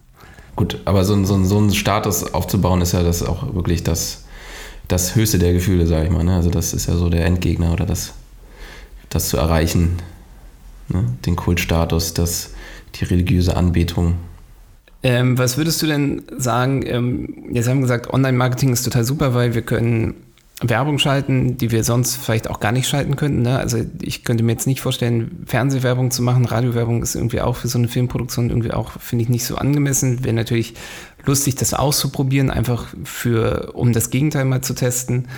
Gut, 0.55 0.81
aber 0.85 1.05
so, 1.05 1.25
so, 1.25 1.43
so 1.45 1.59
einen 1.59 1.75
Status 1.75 2.35
aufzubauen, 2.35 2.81
ist 2.83 2.93
ja 2.93 3.02
das 3.02 3.23
auch 3.23 3.55
wirklich 3.55 3.83
das, 3.83 4.25
das 4.87 5.14
höchste 5.14 5.38
der 5.38 5.52
Gefühle, 5.52 5.87
sage 5.87 6.05
ich 6.05 6.11
mal. 6.11 6.25
Ne? 6.25 6.37
Also 6.37 6.50
das 6.50 6.75
ist 6.75 6.87
ja 6.87 6.97
so 6.97 7.09
der 7.09 7.25
Endgegner 7.25 7.73
oder 7.73 7.87
das, 7.87 8.12
das 9.09 9.29
zu 9.29 9.38
erreichen, 9.38 9.97
ne? 10.88 11.05
den 11.25 11.37
Kultstatus, 11.37 12.14
das, 12.14 12.50
die 12.95 13.05
religiöse 13.05 13.57
Anbetung. 13.57 14.17
Ähm, 15.02 15.37
was 15.37 15.57
würdest 15.57 15.83
du 15.83 15.87
denn 15.87 16.23
sagen? 16.37 16.85
Ähm, 16.87 17.49
jetzt 17.50 17.69
haben 17.69 17.79
wir 17.79 17.83
gesagt, 17.83 18.12
Online-Marketing 18.12 18.73
ist 18.73 18.85
total 18.85 19.05
super, 19.05 19.35
weil 19.35 19.55
wir 19.55 19.62
können 19.62 20.14
Werbung 20.62 20.99
schalten, 20.99 21.57
die 21.57 21.71
wir 21.71 21.85
sonst 21.85 22.16
vielleicht 22.16 22.49
auch 22.49 22.61
gar 22.61 22.73
nicht 22.73 22.88
schalten 22.88 23.16
könnten. 23.16 23.42
Ne? 23.42 23.59
Also 23.59 23.78
ich 24.00 24.25
könnte 24.25 24.45
mir 24.45 24.52
jetzt 24.52 24.66
nicht 24.66 24.81
vorstellen, 24.81 25.45
Fernsehwerbung 25.47 26.11
zu 26.11 26.23
machen. 26.23 26.45
Radiowerbung 26.45 27.02
ist 27.02 27.14
irgendwie 27.14 27.40
auch 27.40 27.57
für 27.57 27.69
so 27.69 27.78
eine 27.78 27.88
Filmproduktion 27.88 28.50
irgendwie 28.50 28.73
auch, 28.73 28.92
finde 29.00 29.25
ich, 29.25 29.28
nicht 29.28 29.45
so 29.45 29.57
angemessen. 29.57 30.25
Wäre 30.25 30.35
natürlich 30.35 30.75
lustig, 31.25 31.57
das 31.57 31.75
auszuprobieren, 31.75 32.50
einfach 32.50 32.87
für, 33.04 33.73
um 33.75 33.92
das 33.92 34.11
Gegenteil 34.11 34.45
mal 34.45 34.62
zu 34.62 34.75
testen. 34.75 35.28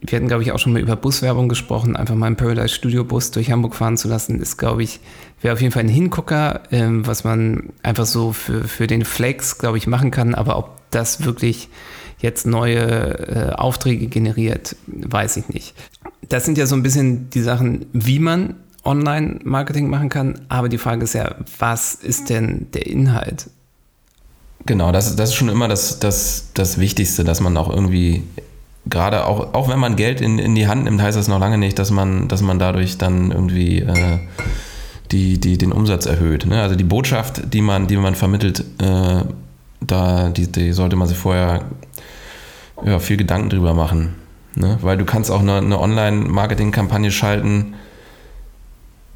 Wir 0.00 0.16
hatten, 0.16 0.28
glaube 0.28 0.42
ich, 0.42 0.52
auch 0.52 0.58
schon 0.58 0.72
mal 0.72 0.80
über 0.80 0.96
Buswerbung 0.96 1.48
gesprochen. 1.48 1.96
Einfach 1.96 2.14
mal 2.14 2.26
einen 2.26 2.36
Paradise 2.36 2.74
Studio 2.74 3.04
Bus 3.04 3.30
durch 3.30 3.50
Hamburg 3.50 3.74
fahren 3.74 3.96
zu 3.96 4.08
lassen, 4.08 4.40
ist, 4.40 4.56
glaube 4.56 4.82
ich, 4.82 5.00
wäre 5.40 5.54
auf 5.54 5.60
jeden 5.60 5.72
Fall 5.72 5.84
ein 5.84 5.88
Hingucker, 5.88 6.62
ähm, 6.70 7.06
was 7.06 7.24
man 7.24 7.70
einfach 7.82 8.06
so 8.06 8.32
für, 8.32 8.64
für 8.64 8.86
den 8.86 9.04
Flex, 9.04 9.58
glaube 9.58 9.78
ich, 9.78 9.86
machen 9.86 10.10
kann. 10.10 10.34
Aber 10.34 10.56
ob 10.56 10.80
das 10.90 11.24
wirklich 11.24 11.68
jetzt 12.22 12.46
neue 12.46 12.78
äh, 12.78 13.52
Aufträge 13.52 14.06
generiert, 14.06 14.76
weiß 14.86 15.36
ich 15.36 15.48
nicht. 15.48 15.74
Das 16.28 16.44
sind 16.44 16.56
ja 16.56 16.66
so 16.66 16.76
ein 16.76 16.82
bisschen 16.82 17.28
die 17.30 17.42
Sachen, 17.42 17.86
wie 17.92 18.18
man 18.18 18.54
Online-Marketing 18.84 19.88
machen 19.88 20.08
kann. 20.08 20.40
Aber 20.48 20.68
die 20.68 20.78
Frage 20.78 21.04
ist 21.04 21.14
ja, 21.14 21.34
was 21.58 21.94
ist 21.94 22.30
denn 22.30 22.68
der 22.72 22.86
Inhalt? 22.86 23.50
Genau, 24.66 24.92
das, 24.92 25.16
das 25.16 25.30
ist 25.30 25.34
schon 25.34 25.48
immer 25.48 25.68
das, 25.68 25.98
das, 25.98 26.50
das 26.54 26.78
Wichtigste, 26.78 27.24
dass 27.24 27.40
man 27.40 27.56
auch 27.56 27.68
irgendwie, 27.68 28.22
gerade 28.86 29.26
auch, 29.26 29.54
auch 29.54 29.68
wenn 29.68 29.78
man 29.78 29.96
Geld 29.96 30.20
in, 30.20 30.38
in 30.38 30.54
die 30.54 30.68
Hand 30.68 30.84
nimmt, 30.84 31.02
heißt 31.02 31.16
das 31.16 31.28
noch 31.28 31.40
lange 31.40 31.58
nicht, 31.58 31.78
dass 31.78 31.90
man, 31.90 32.28
dass 32.28 32.42
man 32.42 32.58
dadurch 32.58 32.98
dann 32.98 33.32
irgendwie 33.32 33.80
äh, 33.80 34.18
die, 35.10 35.38
die, 35.38 35.58
den 35.58 35.72
Umsatz 35.72 36.06
erhöht. 36.06 36.46
Ne? 36.46 36.62
Also 36.62 36.76
die 36.76 36.84
Botschaft, 36.84 37.52
die 37.52 37.60
man, 37.60 37.88
die 37.88 37.96
man 37.96 38.14
vermittelt, 38.14 38.64
äh, 38.80 39.24
da, 39.80 40.28
die, 40.30 40.50
die 40.50 40.72
sollte 40.72 40.94
man 40.94 41.08
sich 41.08 41.18
vorher 41.18 41.64
ja, 42.84 42.98
viel 42.98 43.16
Gedanken 43.16 43.50
drüber 43.50 43.74
machen. 43.74 44.14
Ne? 44.54 44.78
Weil 44.82 44.98
du 44.98 45.04
kannst 45.04 45.30
auch 45.30 45.40
eine, 45.40 45.58
eine 45.58 45.80
Online-Marketing-Kampagne 45.80 47.10
schalten, 47.10 47.74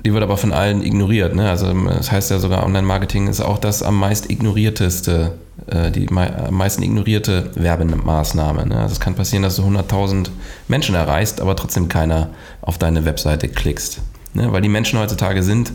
die 0.05 0.13
wird 0.13 0.23
aber 0.23 0.37
von 0.37 0.53
allen 0.53 0.83
ignoriert. 0.83 1.35
Ne? 1.35 1.51
Also 1.51 1.73
das 1.73 2.13
heißt 2.13 2.31
ja 2.31 2.39
sogar, 2.39 2.65
Online-Marketing 2.65 3.27
ist 3.27 3.41
auch 3.41 3.59
das 3.59 3.83
am 3.83 3.99
meist 3.99 4.31
ignorierteste, 4.31 5.33
äh, 5.67 5.91
die 5.91 6.09
am 6.09 6.55
meisten 6.55 6.83
ignorierte 6.83 7.51
Werbemaßnahme. 7.55 8.67
Ne? 8.67 8.79
Also 8.79 8.93
es 8.93 9.01
kann 9.01 9.15
passieren, 9.15 9.43
dass 9.43 9.57
du 9.57 9.63
100.000 9.63 10.29
Menschen 10.69 10.95
erreichst, 10.95 11.41
aber 11.41 11.57
trotzdem 11.57 11.89
keiner 11.89 12.31
auf 12.63 12.79
deine 12.79 13.05
Webseite 13.05 13.49
klickst. 13.49 14.01
Ne? 14.35 14.53
Weil 14.53 14.63
die 14.63 14.69
Menschen 14.69 14.99
heutzutage 14.99 15.43
sind 15.43 15.73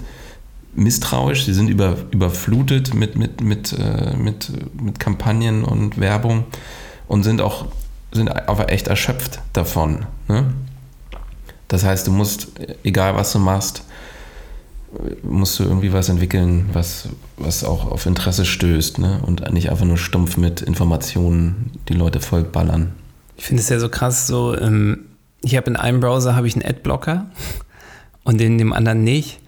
misstrauisch, 0.74 1.44
sie 1.44 1.54
sind 1.54 1.70
über, 1.70 1.98
überflutet 2.12 2.94
mit, 2.94 3.18
mit, 3.18 3.42
mit, 3.42 3.74
äh, 3.74 4.16
mit, 4.16 4.52
mit 4.82 5.00
Kampagnen 5.00 5.66
und 5.66 6.00
Werbung 6.00 6.46
und 7.08 7.24
sind 7.24 7.42
auch 7.42 7.66
sind 8.12 8.30
einfach 8.30 8.70
echt 8.70 8.88
erschöpft 8.88 9.39
davon. 9.53 10.06
Ne? 10.27 10.53
Das 11.68 11.84
heißt, 11.84 12.08
du 12.08 12.12
musst, 12.12 12.48
egal 12.84 13.15
was 13.15 13.32
du 13.32 13.39
machst, 13.39 13.84
musst 15.24 15.58
du 15.58 15.63
irgendwie 15.63 15.94
was 15.94 16.10
entwickeln, 16.10 16.70
was, 16.74 17.08
was 17.38 17.63
auch 17.63 17.89
auf 17.89 18.06
Interesse 18.06 18.46
stößt 18.46 19.00
ne? 19.00 19.22
und 19.25 19.51
nicht 19.53 19.70
einfach 19.70 19.86
nur 19.86 19.98
stumpf 19.98 20.38
mit 20.38 20.62
Informationen 20.62 21.72
die 21.88 21.94
Leute 21.94 22.20
vollballern. 22.20 22.91
Ich 23.38 23.46
finde 23.46 23.62
es 23.62 23.70
ja 23.70 23.80
so 23.80 23.89
krass, 23.89 24.27
so 24.27 24.58
ähm, 24.58 25.06
ich 25.41 25.56
habe 25.56 25.70
in 25.70 25.75
einem 25.75 26.01
Browser 26.01 26.36
habe 26.36 26.48
ich 26.48 26.56
einen 26.56 26.65
Adblocker 26.65 27.27
und 28.24 28.41
in 28.41 28.58
dem 28.58 28.74
anderen 28.74 29.03
nicht 29.03 29.39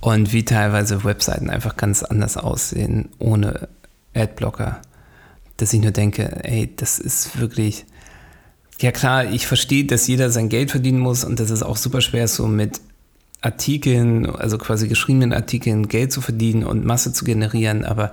und 0.00 0.32
wie 0.32 0.44
teilweise 0.44 1.04
Webseiten 1.04 1.50
einfach 1.50 1.76
ganz 1.76 2.02
anders 2.02 2.36
aussehen 2.36 3.10
ohne 3.18 3.68
Adblocker, 4.14 4.80
dass 5.58 5.72
ich 5.72 5.80
nur 5.80 5.90
denke, 5.90 6.44
ey, 6.44 6.72
das 6.74 6.98
ist 6.98 7.38
wirklich 7.38 7.84
ja 8.80 8.92
klar, 8.92 9.30
ich 9.30 9.46
verstehe, 9.46 9.84
dass 9.84 10.06
jeder 10.06 10.30
sein 10.30 10.48
Geld 10.48 10.70
verdienen 10.70 11.00
muss 11.00 11.24
und 11.24 11.40
dass 11.40 11.50
es 11.50 11.62
auch 11.62 11.76
super 11.76 12.00
schwer 12.00 12.24
ist, 12.24 12.36
so 12.36 12.46
mit 12.46 12.80
Artikeln, 13.40 14.26
also 14.26 14.58
quasi 14.58 14.88
geschriebenen 14.88 15.32
Artikeln 15.32 15.88
Geld 15.88 16.12
zu 16.12 16.20
verdienen 16.20 16.64
und 16.64 16.84
Masse 16.84 17.12
zu 17.12 17.24
generieren, 17.24 17.84
aber 17.84 18.10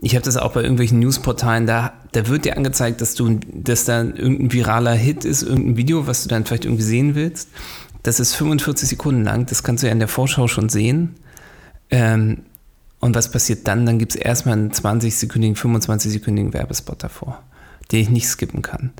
ich 0.00 0.14
habe 0.14 0.24
das 0.24 0.36
auch 0.36 0.52
bei 0.52 0.62
irgendwelchen 0.62 0.98
Newsportalen, 0.98 1.66
da, 1.66 1.94
da 2.12 2.28
wird 2.28 2.44
dir 2.44 2.56
angezeigt, 2.56 3.00
dass 3.00 3.14
du, 3.14 3.40
dass 3.52 3.84
da 3.86 4.02
irgendein 4.02 4.52
viraler 4.52 4.94
Hit 4.94 5.24
ist, 5.24 5.42
irgendein 5.42 5.76
Video, 5.76 6.06
was 6.06 6.22
du 6.22 6.28
dann 6.28 6.44
vielleicht 6.44 6.66
irgendwie 6.66 6.84
sehen 6.84 7.14
willst. 7.14 7.48
Das 8.02 8.20
ist 8.20 8.34
45 8.34 8.88
Sekunden 8.88 9.24
lang, 9.24 9.46
das 9.46 9.62
kannst 9.62 9.82
du 9.82 9.86
ja 9.86 9.92
in 9.92 9.98
der 9.98 10.08
Vorschau 10.08 10.48
schon 10.48 10.68
sehen. 10.68 11.14
Ähm, 11.90 12.42
und 13.00 13.14
was 13.14 13.30
passiert 13.30 13.66
dann? 13.66 13.86
Dann 13.86 13.98
gibt 13.98 14.14
es 14.14 14.20
erstmal 14.20 14.54
einen 14.54 14.70
20-sekündigen, 14.70 15.56
25-sekündigen 15.56 16.52
Werbespot 16.52 17.02
davor, 17.02 17.42
den 17.90 18.00
ich 18.00 18.10
nicht 18.10 18.28
skippen 18.28 18.62
kann. 18.62 18.92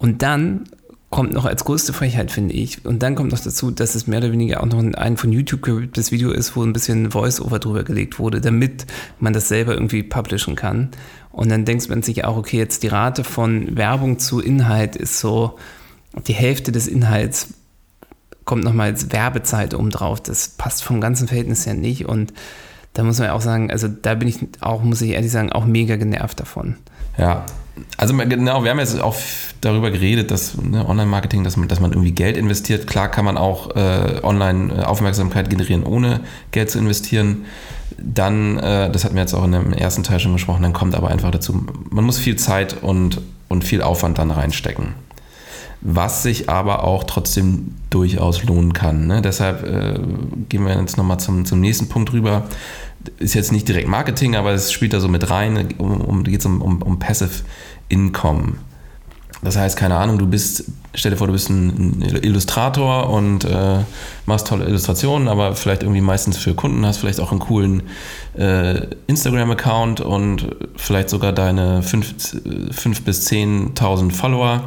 Und 0.00 0.22
dann 0.22 0.64
kommt 1.10 1.32
noch 1.32 1.44
als 1.44 1.64
größte 1.64 1.92
Frechheit, 1.92 2.30
finde 2.30 2.54
ich. 2.54 2.84
Und 2.86 3.02
dann 3.02 3.14
kommt 3.14 3.32
noch 3.32 3.38
dazu, 3.40 3.70
dass 3.70 3.94
es 3.94 4.06
mehr 4.06 4.20
oder 4.20 4.32
weniger 4.32 4.62
auch 4.62 4.66
noch 4.66 4.78
ein 4.78 5.16
von 5.16 5.30
YouTube 5.30 5.62
gerübtes 5.62 6.10
Video 6.10 6.30
ist, 6.30 6.56
wo 6.56 6.62
ein 6.62 6.72
bisschen 6.72 7.10
Voice-Over 7.10 7.58
drüber 7.58 7.84
gelegt 7.84 8.18
wurde, 8.18 8.40
damit 8.40 8.86
man 9.18 9.32
das 9.32 9.48
selber 9.48 9.74
irgendwie 9.74 10.02
publishen 10.02 10.56
kann. 10.56 10.90
Und 11.32 11.50
dann 11.50 11.64
denkt 11.64 11.88
man 11.90 12.02
sich 12.02 12.24
auch, 12.24 12.36
okay, 12.36 12.58
jetzt 12.58 12.82
die 12.82 12.88
Rate 12.88 13.24
von 13.24 13.76
Werbung 13.76 14.18
zu 14.18 14.40
Inhalt 14.40 14.96
ist 14.96 15.20
so, 15.20 15.58
die 16.26 16.32
Hälfte 16.32 16.72
des 16.72 16.86
Inhalts 16.88 17.54
kommt 18.44 18.64
nochmal 18.64 18.88
als 18.90 19.12
Werbezeit 19.12 19.74
oben 19.74 19.90
drauf. 19.90 20.20
Das 20.22 20.48
passt 20.48 20.82
vom 20.82 21.00
ganzen 21.00 21.28
Verhältnis 21.28 21.66
her 21.66 21.74
nicht. 21.74 22.06
Und 22.06 22.32
da 22.94 23.02
muss 23.02 23.18
man 23.18 23.28
ja 23.28 23.34
auch 23.34 23.42
sagen, 23.42 23.70
also 23.70 23.86
da 23.86 24.14
bin 24.14 24.28
ich 24.28 24.38
auch, 24.60 24.82
muss 24.82 25.02
ich 25.02 25.10
ehrlich 25.10 25.30
sagen, 25.30 25.52
auch 25.52 25.66
mega 25.66 25.96
genervt 25.96 26.40
davon. 26.40 26.76
Ja, 27.18 27.44
also 27.96 28.16
genau, 28.16 28.64
wir 28.64 28.70
haben 28.70 28.78
jetzt 28.78 29.00
auch 29.00 29.16
darüber 29.60 29.90
geredet, 29.90 30.30
dass 30.30 30.56
ne, 30.56 30.86
Online-Marketing, 30.86 31.44
dass 31.44 31.56
man, 31.56 31.68
dass 31.68 31.80
man 31.80 31.92
irgendwie 31.92 32.12
Geld 32.12 32.36
investiert. 32.36 32.86
Klar 32.86 33.08
kann 33.08 33.24
man 33.24 33.36
auch 33.36 33.74
äh, 33.76 34.20
online 34.22 34.72
äh, 34.74 35.44
generieren, 35.44 35.84
ohne 35.84 36.20
Geld 36.50 36.70
zu 36.70 36.78
investieren. 36.78 37.44
Dann, 37.98 38.58
äh, 38.58 38.90
das 38.90 39.04
hatten 39.04 39.14
wir 39.14 39.22
jetzt 39.22 39.34
auch 39.34 39.44
in 39.44 39.52
dem 39.52 39.72
ersten 39.72 40.02
Teil 40.02 40.20
schon 40.20 40.32
gesprochen, 40.32 40.62
dann 40.62 40.72
kommt 40.72 40.94
aber 40.94 41.08
einfach 41.08 41.30
dazu, 41.30 41.64
man 41.90 42.04
muss 42.04 42.18
viel 42.18 42.36
Zeit 42.36 42.82
und, 42.82 43.20
und 43.48 43.64
viel 43.64 43.82
Aufwand 43.82 44.18
dann 44.18 44.30
reinstecken. 44.30 44.94
Was 45.82 46.22
sich 46.22 46.48
aber 46.50 46.84
auch 46.84 47.04
trotzdem 47.04 47.74
durchaus 47.88 48.44
lohnen 48.44 48.74
kann. 48.74 49.06
Ne? 49.06 49.22
Deshalb 49.22 49.64
äh, 49.64 49.98
gehen 50.48 50.66
wir 50.66 50.78
jetzt 50.78 50.98
nochmal 50.98 51.18
zum, 51.20 51.46
zum 51.46 51.60
nächsten 51.60 51.88
Punkt 51.88 52.12
rüber 52.12 52.44
ist 53.18 53.34
jetzt 53.34 53.52
nicht 53.52 53.68
direkt 53.68 53.88
Marketing, 53.88 54.36
aber 54.36 54.52
es 54.52 54.72
spielt 54.72 54.92
da 54.92 55.00
so 55.00 55.08
mit 55.08 55.30
rein. 55.30 55.74
Um, 55.78 56.00
um, 56.00 56.24
geht 56.24 56.40
es 56.40 56.46
um, 56.46 56.60
um, 56.60 56.82
um 56.82 56.98
Passive 56.98 57.42
Income. 57.88 58.54
Das 59.42 59.56
heißt, 59.56 59.78
keine 59.78 59.96
Ahnung, 59.96 60.18
du 60.18 60.26
bist, 60.26 60.64
stell 60.94 61.12
dir 61.12 61.16
vor, 61.16 61.26
du 61.26 61.32
bist 61.32 61.48
ein 61.48 62.02
Illustrator 62.02 63.08
und 63.08 63.44
äh, 63.44 63.78
machst 64.26 64.48
tolle 64.48 64.66
Illustrationen, 64.66 65.28
aber 65.28 65.54
vielleicht 65.54 65.82
irgendwie 65.82 66.02
meistens 66.02 66.36
für 66.36 66.54
Kunden, 66.54 66.84
hast 66.84 66.98
vielleicht 66.98 67.20
auch 67.20 67.30
einen 67.30 67.40
coolen 67.40 67.84
äh, 68.36 68.86
Instagram-Account 69.06 70.02
und 70.02 70.54
vielleicht 70.76 71.08
sogar 71.08 71.32
deine 71.32 71.82
5 71.82 73.02
bis 73.02 73.30
10.000 73.30 74.12
Follower. 74.12 74.64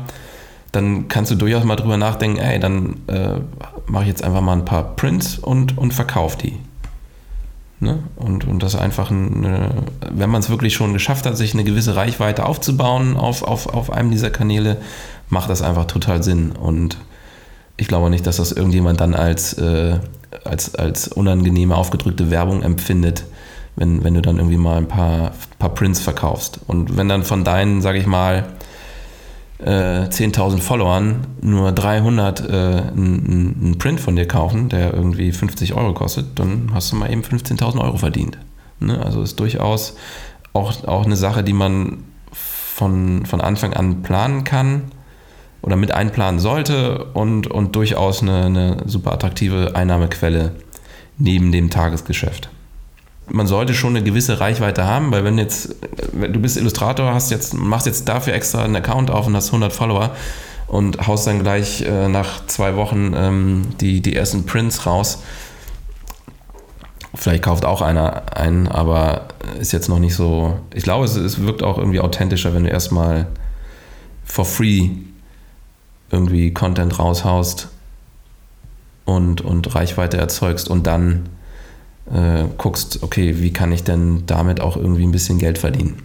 Dann 0.71 1.07
kannst 1.07 1.29
du 1.29 1.35
durchaus 1.35 1.63
mal 1.65 1.75
drüber 1.75 1.97
nachdenken, 1.97 2.39
ey, 2.39 2.59
dann 2.59 2.95
äh, 3.05 3.41
mache 3.85 4.03
ich 4.03 4.09
jetzt 4.09 4.23
einfach 4.23 4.41
mal 4.41 4.53
ein 4.53 4.65
paar 4.65 4.95
Prints 4.95 5.37
und, 5.37 5.77
und 5.77 5.93
verkaufe 5.93 6.39
die. 6.39 6.57
Ne? 7.83 7.99
Und, 8.15 8.47
und 8.47 8.63
das 8.63 8.75
einfach, 8.75 9.11
eine, 9.11 9.69
wenn 10.11 10.29
man 10.29 10.41
es 10.41 10.49
wirklich 10.49 10.73
schon 10.73 10.93
geschafft 10.93 11.25
hat, 11.25 11.37
sich 11.37 11.53
eine 11.53 11.63
gewisse 11.63 11.95
Reichweite 11.95 12.45
aufzubauen 12.45 13.15
auf, 13.15 13.43
auf, 13.43 13.67
auf 13.67 13.91
einem 13.91 14.09
dieser 14.09 14.29
Kanäle, 14.29 14.77
macht 15.29 15.49
das 15.49 15.61
einfach 15.61 15.85
total 15.85 16.23
Sinn. 16.23 16.51
Und 16.51 16.97
ich 17.77 17.87
glaube 17.87 18.09
nicht, 18.09 18.25
dass 18.25 18.37
das 18.37 18.51
irgendjemand 18.51 19.01
dann 19.01 19.13
als, 19.13 19.53
äh, 19.53 19.97
als, 20.45 20.75
als 20.75 21.07
unangenehme, 21.09 21.75
aufgedrückte 21.75 22.31
Werbung 22.31 22.63
empfindet, 22.63 23.25
wenn, 23.75 24.03
wenn 24.03 24.13
du 24.13 24.21
dann 24.21 24.37
irgendwie 24.37 24.57
mal 24.57 24.77
ein 24.77 24.87
paar, 24.87 25.33
paar 25.59 25.73
Prints 25.73 25.99
verkaufst. 25.99 26.59
Und 26.67 26.97
wenn 26.97 27.09
dann 27.09 27.23
von 27.23 27.43
deinen, 27.43 27.81
sage 27.81 27.99
ich 27.99 28.05
mal, 28.05 28.45
äh, 29.65 30.07
10.000 30.09 30.59
Followern 30.59 31.27
nur 31.41 31.71
300 31.71 32.41
äh, 32.41 32.53
einen 32.53 33.75
Print 33.79 33.99
von 33.99 34.15
dir 34.15 34.27
kaufen, 34.27 34.69
der 34.69 34.93
irgendwie 34.93 35.31
50 35.31 35.73
Euro 35.73 35.93
kostet, 35.93 36.39
dann 36.39 36.71
hast 36.73 36.91
du 36.91 36.95
mal 36.95 37.11
eben 37.11 37.21
15.000 37.21 37.79
Euro 37.79 37.97
verdient. 37.97 38.37
Ne? 38.79 39.03
Also 39.03 39.21
ist 39.21 39.39
durchaus 39.39 39.95
auch, 40.53 40.87
auch 40.87 41.05
eine 41.05 41.15
Sache, 41.15 41.43
die 41.43 41.53
man 41.53 42.03
von, 42.31 43.25
von 43.25 43.41
Anfang 43.41 43.73
an 43.73 44.01
planen 44.01 44.43
kann 44.43 44.83
oder 45.61 45.75
mit 45.75 45.93
einplanen 45.93 46.39
sollte 46.39 47.05
und, 47.13 47.47
und 47.47 47.75
durchaus 47.75 48.21
eine, 48.21 48.45
eine 48.45 48.77
super 48.85 49.13
attraktive 49.13 49.75
Einnahmequelle 49.75 50.51
neben 51.17 51.51
dem 51.51 51.69
Tagesgeschäft 51.69 52.49
man 53.33 53.47
sollte 53.47 53.73
schon 53.73 53.95
eine 53.95 54.05
gewisse 54.05 54.39
Reichweite 54.39 54.85
haben, 54.85 55.11
weil 55.11 55.23
wenn 55.23 55.39
jetzt, 55.39 55.75
du 56.11 56.39
bist 56.39 56.55
Illustrator, 56.55 57.15
hast 57.15 57.31
jetzt, 57.31 57.55
machst 57.55 57.87
jetzt 57.87 58.07
dafür 58.07 58.33
extra 58.33 58.63
einen 58.63 58.75
Account 58.75 59.09
auf 59.09 59.25
und 59.25 59.35
hast 59.35 59.47
100 59.47 59.73
Follower 59.73 60.11
und 60.67 61.07
haust 61.07 61.25
dann 61.25 61.39
gleich 61.41 61.81
äh, 61.81 62.07
nach 62.09 62.45
zwei 62.45 62.75
Wochen 62.75 63.11
ähm, 63.15 63.69
die, 63.81 64.01
die 64.01 64.15
ersten 64.15 64.45
Prints 64.45 64.85
raus. 64.85 65.23
Vielleicht 67.15 67.41
kauft 67.41 67.65
auch 67.65 67.81
einer 67.81 68.37
einen, 68.37 68.67
aber 68.67 69.29
ist 69.59 69.71
jetzt 69.71 69.89
noch 69.89 69.99
nicht 69.99 70.15
so. 70.15 70.59
Ich 70.71 70.83
glaube, 70.83 71.05
es, 71.05 71.15
es 71.15 71.41
wirkt 71.41 71.63
auch 71.63 71.79
irgendwie 71.79 72.01
authentischer, 72.01 72.53
wenn 72.53 72.65
du 72.65 72.69
erstmal 72.69 73.25
for 74.23 74.45
free 74.45 74.89
irgendwie 76.11 76.53
Content 76.53 76.99
raushaust 76.99 77.69
und, 79.05 79.41
und 79.41 79.73
Reichweite 79.73 80.17
erzeugst 80.17 80.69
und 80.69 80.85
dann 80.85 81.29
äh, 82.11 82.45
guckst, 82.57 83.01
okay, 83.01 83.35
wie 83.39 83.53
kann 83.53 83.71
ich 83.71 83.83
denn 83.83 84.23
damit 84.25 84.61
auch 84.61 84.77
irgendwie 84.77 85.03
ein 85.03 85.11
bisschen 85.11 85.37
Geld 85.37 85.57
verdienen? 85.57 85.95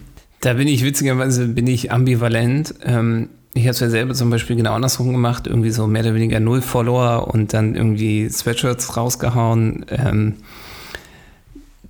Da 0.41 0.53
bin 0.53 0.67
ich 0.67 0.83
witzigerweise 0.85 1.47
bin 1.47 1.67
ich 1.67 1.91
ambivalent. 1.91 2.73
Ähm, 2.83 3.29
ich 3.53 3.63
habe 3.63 3.71
es 3.71 3.79
ja 3.79 3.89
selber 3.89 4.13
zum 4.13 4.29
Beispiel 4.29 4.55
genau 4.55 4.73
andersrum 4.73 5.11
gemacht, 5.11 5.47
irgendwie 5.47 5.71
so 5.71 5.87
mehr 5.87 6.03
oder 6.03 6.15
weniger 6.15 6.39
null 6.39 6.61
Follower 6.61 7.33
und 7.33 7.53
dann 7.53 7.75
irgendwie 7.75 8.29
Sweatshirts 8.29 8.95
rausgehauen, 8.95 9.85
ähm, 9.89 10.35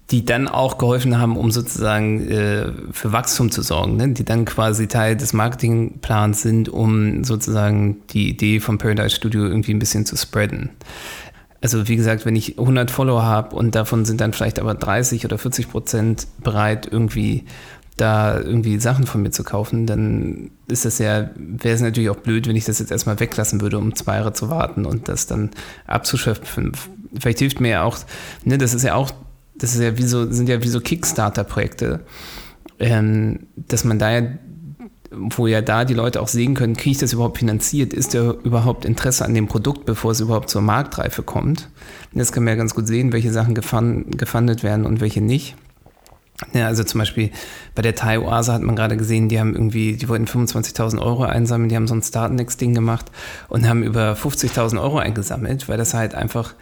die 0.10 0.26
dann 0.26 0.48
auch 0.48 0.80
geholfen 0.80 1.20
haben, 1.20 1.38
um 1.38 1.52
sozusagen 1.52 2.28
äh, 2.30 2.72
für 2.92 3.12
Wachstum 3.12 3.52
zu 3.52 3.62
sorgen, 3.62 3.98
ne? 3.98 4.10
die 4.10 4.26
dann 4.26 4.46
quasi 4.46 4.88
Teil 4.88 5.16
des 5.16 5.34
Marketingplans 5.34 6.42
sind, 6.42 6.70
um 6.70 7.24
sozusagen 7.24 7.98
die 8.10 8.30
Idee 8.30 8.60
vom 8.60 8.80
Paradise 8.80 9.16
Studio 9.16 9.46
irgendwie 9.46 9.74
ein 9.74 9.80
bisschen 9.80 10.08
zu 10.08 10.16
spreaden. 10.16 10.72
Also 11.62 11.88
wie 11.88 11.96
gesagt, 11.96 12.26
wenn 12.26 12.36
ich 12.36 12.58
100 12.58 12.90
Follower 12.90 13.24
habe 13.24 13.56
und 13.56 13.76
davon 13.76 14.06
sind 14.06 14.22
dann 14.22 14.34
vielleicht 14.34 14.60
aber 14.60 14.76
30 14.76 15.26
oder 15.26 15.38
40 15.38 15.70
Prozent 15.70 16.28
bereit, 16.42 16.88
irgendwie 16.90 17.46
da 18.00 18.40
irgendwie 18.40 18.80
Sachen 18.80 19.06
von 19.06 19.22
mir 19.22 19.32
zu 19.32 19.44
kaufen, 19.44 19.86
dann 19.86 20.52
ist 20.68 20.86
das 20.86 21.00
ja, 21.00 21.30
wäre 21.36 21.76
es 21.76 21.82
natürlich 21.82 22.10
auch 22.10 22.16
blöd, 22.18 22.48
wenn 22.48 22.56
ich 22.56 22.64
das 22.64 22.80
jetzt 22.80 22.92
erstmal 22.92 23.20
weglassen 23.20 23.60
würde, 23.60 23.78
um 23.78 23.94
zwei 23.94 24.16
Jahre 24.16 24.32
zu 24.32 24.50
warten 24.50 24.86
und 24.86 25.10
das 25.10 25.28
dann 25.28 25.50
abzuschöpfen. 25.86 26.72
Vielleicht 27.20 27.40
hilft 27.40 27.60
mir 27.60 27.70
ja 27.70 27.84
auch, 27.84 27.98
ne, 28.46 28.58
das 28.58 28.74
ist 28.74 28.84
ja 28.84 28.96
auch, 28.96 29.12
das 29.56 29.76
ist 29.76 29.82
ja 29.82 29.98
wie 29.98 30.04
so, 30.04 30.32
sind 30.32 30.48
ja 30.48 30.64
wie 30.64 30.70
so 30.70 30.80
Kickstarter-Projekte, 30.80 32.00
ähm, 32.80 33.48
dass 33.58 33.84
man 33.84 34.00
da 34.00 34.12
ja 34.12 34.22
wo 35.12 35.48
ja 35.48 35.62
da 35.62 35.86
die 35.86 35.94
Leute 35.94 36.22
auch 36.22 36.28
sehen 36.28 36.54
können, 36.54 36.76
kriege 36.76 36.92
ich 36.92 36.98
das 36.98 37.14
überhaupt 37.14 37.40
finanziert? 37.40 37.94
Ist 37.94 38.14
da 38.14 38.32
überhaupt 38.44 38.86
Interesse 38.86 39.26
an 39.26 39.34
dem 39.34 39.48
Produkt, 39.48 39.86
bevor 39.86 40.12
es 40.12 40.20
überhaupt 40.20 40.50
zur 40.50 40.62
Marktreife 40.62 41.24
kommt? 41.24 41.70
Das 42.14 42.32
kann 42.32 42.44
man 42.44 42.54
ja 42.54 42.58
ganz 42.58 42.76
gut 42.76 42.88
sehen, 42.88 43.12
welche 43.12 43.32
Sachen 43.32 43.56
gefundet 43.56 44.64
werden 44.64 44.86
und 44.86 45.02
welche 45.02 45.22
nicht. 45.22 45.56
Ja, 46.54 46.68
also 46.68 46.84
zum 46.84 47.00
Beispiel 47.00 47.32
bei 47.76 47.82
der 47.82 47.96
Thai 47.96 48.20
Oase 48.20 48.54
hat 48.54 48.62
man 48.62 48.76
gerade 48.76 48.96
gesehen, 48.96 49.28
die 49.28 49.40
haben 49.40 49.54
irgendwie, 49.54 49.98
die 49.98 50.08
wollten 50.08 50.26
25.000 50.26 51.02
Euro 51.02 51.24
einsammeln, 51.24 51.70
die 51.70 51.76
haben 51.76 51.88
so 51.88 51.96
ein 51.96 52.02
Startnext-Ding 52.02 52.74
gemacht 52.74 53.08
und 53.50 53.68
haben 53.68 53.84
über 53.84 54.14
50.000 54.14 54.82
Euro 54.82 55.00
eingesammelt, 55.00 55.68
weil 55.68 55.78
das 55.78 55.94
halt 55.94 56.16
einfach 56.16 56.54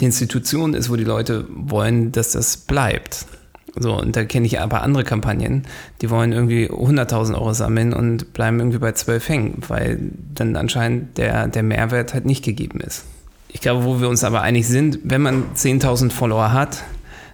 die 0.00 0.04
Institution 0.04 0.74
ist, 0.74 0.88
wo 0.88 0.94
die 0.94 1.04
Leute 1.04 1.46
wollen, 1.48 2.12
dass 2.12 2.32
das 2.32 2.58
bleibt. 2.58 3.26
So, 3.76 3.96
und 3.96 4.16
da 4.16 4.24
kenne 4.24 4.46
ich 4.46 4.60
aber 4.60 4.82
andere 4.82 5.04
Kampagnen, 5.04 5.66
die 6.00 6.10
wollen 6.10 6.32
irgendwie 6.32 6.68
100.000 6.68 7.34
Euro 7.34 7.52
sammeln 7.52 7.92
und 7.92 8.32
bleiben 8.32 8.58
irgendwie 8.58 8.78
bei 8.78 8.92
12 8.92 9.28
hängen, 9.28 9.62
weil 9.68 9.98
dann 10.34 10.56
anscheinend 10.56 11.18
der, 11.18 11.48
der 11.48 11.62
Mehrwert 11.62 12.14
halt 12.14 12.24
nicht 12.24 12.44
gegeben 12.44 12.80
ist. 12.80 13.04
Ich 13.48 13.60
glaube, 13.60 13.84
wo 13.84 14.00
wir 14.00 14.08
uns 14.08 14.24
aber 14.24 14.42
einig 14.42 14.66
sind, 14.66 14.98
wenn 15.04 15.22
man 15.22 15.44
10.000 15.54 16.10
Follower 16.10 16.52
hat, 16.52 16.84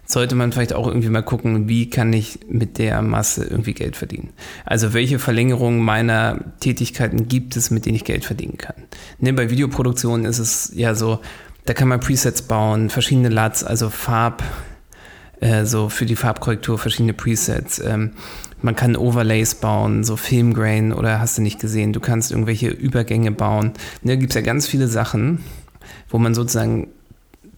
sollte 0.07 0.35
man 0.35 0.53
vielleicht 0.53 0.75
auch 0.75 0.87
irgendwie 0.87 1.09
mal 1.09 1.23
gucken, 1.23 1.69
wie 1.69 1.88
kann 1.88 2.12
ich 2.12 2.41
mit 2.49 2.79
der 2.79 3.00
Masse 3.03 3.45
irgendwie 3.45 3.73
Geld 3.73 3.97
verdienen. 3.97 4.31
Also 4.64 4.93
welche 4.93 5.19
Verlängerungen 5.19 5.81
meiner 5.81 6.38
Tätigkeiten 6.61 7.26
gibt 7.29 7.57
es, 7.57 7.71
mit 7.71 7.87
denen 7.87 7.97
ich 7.97 8.05
Geld 8.05 8.25
verdienen 8.25 8.59
kann. 8.59 8.76
Ne, 9.19 9.33
bei 9.33 9.50
Videoproduktionen 9.50 10.26
ist 10.26 10.38
es 10.38 10.73
ja 10.75 10.95
so, 10.95 11.21
da 11.64 11.73
kann 11.73 11.88
man 11.88 12.00
Presets 12.00 12.43
bauen, 12.43 12.91
verschiedene 12.91 13.31
LUTs, 13.31 13.64
also 13.64 13.88
Farb, 13.88 14.43
äh, 15.41 15.64
so 15.64 15.88
für 15.88 16.07
die 16.07 16.17
Farbkorrektur 16.17 16.79
verschiedene 16.79 17.12
Presets. 17.12 17.79
Ähm, 17.79 18.12
man 18.62 18.76
kann 18.76 18.97
Overlays 18.97 19.57
bauen, 19.57 20.05
so 20.05 20.17
Filmgrain 20.17 20.93
oder 20.93 21.21
hast 21.21 21.37
du 21.37 21.43
nicht 21.43 21.61
gesehen, 21.61 21.93
du 21.93 22.00
kannst 22.00 22.31
irgendwelche 22.31 22.69
Übergänge 22.69 23.31
bauen. 23.31 23.73
Da 24.03 24.12
ne, 24.12 24.19
gibt 24.19 24.33
es 24.33 24.37
ja 24.37 24.41
ganz 24.41 24.67
viele 24.67 24.88
Sachen, 24.88 25.45
wo 26.09 26.19
man 26.19 26.35
sozusagen 26.35 26.88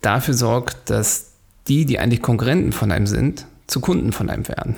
dafür 0.00 0.34
sorgt, 0.34 0.90
dass 0.90 1.32
die, 1.68 1.84
die 1.84 1.98
eigentlich 1.98 2.22
Konkurrenten 2.22 2.72
von 2.72 2.90
einem 2.90 3.06
sind, 3.06 3.46
zu 3.66 3.80
Kunden 3.80 4.12
von 4.12 4.30
einem 4.30 4.48
werden. 4.48 4.74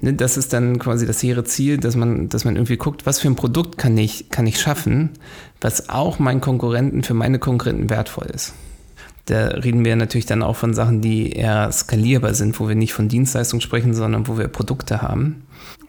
Ne, 0.00 0.12
das 0.12 0.36
ist 0.36 0.52
dann 0.52 0.78
quasi 0.78 1.06
das 1.06 1.22
hehre 1.22 1.44
Ziel, 1.44 1.78
dass 1.78 1.96
man, 1.96 2.28
dass 2.28 2.44
man 2.44 2.56
irgendwie 2.56 2.76
guckt, 2.76 3.06
was 3.06 3.18
für 3.18 3.28
ein 3.28 3.36
Produkt 3.36 3.78
kann 3.78 3.96
ich, 3.96 4.30
kann 4.30 4.46
ich 4.46 4.60
schaffen, 4.60 5.10
was 5.60 5.88
auch 5.88 6.18
meinen 6.18 6.40
Konkurrenten, 6.40 7.02
für 7.02 7.14
meine 7.14 7.38
Konkurrenten 7.38 7.88
wertvoll 7.88 8.26
ist. 8.26 8.52
Da 9.26 9.48
reden 9.48 9.84
wir 9.84 9.94
natürlich 9.96 10.26
dann 10.26 10.42
auch 10.42 10.56
von 10.56 10.74
Sachen, 10.74 11.00
die 11.00 11.32
eher 11.32 11.70
skalierbar 11.72 12.34
sind, 12.34 12.58
wo 12.58 12.68
wir 12.68 12.74
nicht 12.74 12.92
von 12.92 13.08
Dienstleistungen 13.08 13.60
sprechen, 13.60 13.94
sondern 13.94 14.26
wo 14.26 14.38
wir 14.38 14.48
Produkte 14.48 15.02
haben. 15.02 15.42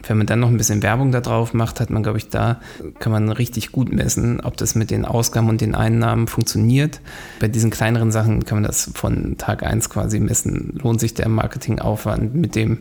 Wenn 0.04 0.18
man 0.18 0.28
dann 0.28 0.40
noch 0.40 0.50
ein 0.50 0.58
bisschen 0.58 0.84
Werbung 0.84 1.12
da 1.12 1.22
drauf 1.22 1.54
macht, 1.54 1.80
hat 1.80 1.90
man, 1.90 2.04
glaube 2.04 2.18
ich, 2.18 2.30
da 2.30 2.60
kann 3.00 3.12
man 3.12 3.30
richtig 3.30 3.72
gut 3.72 3.92
messen, 3.92 4.40
ob 4.42 4.58
das 4.58 4.76
mit 4.76 4.92
den 4.92 5.06
Ausgaben 5.06 5.50
und 5.50 5.62
den 5.62 5.76
Einnahmen 5.76 6.28
funktioniert. 6.28 7.02
Bei 7.40 7.48
diesen 7.48 7.70
kleineren 7.70 8.12
Sachen 8.12 8.44
kann 8.46 8.58
man 8.58 8.64
das 8.64 8.92
von 8.96 9.38
Tag 9.38 9.64
1 9.64 9.90
quasi 9.90 10.20
messen. 10.20 10.80
Lohnt 10.82 11.00
sich 11.00 11.14
der 11.14 11.30
Marketingaufwand 11.30 12.36
mit 12.36 12.56
dem 12.56 12.80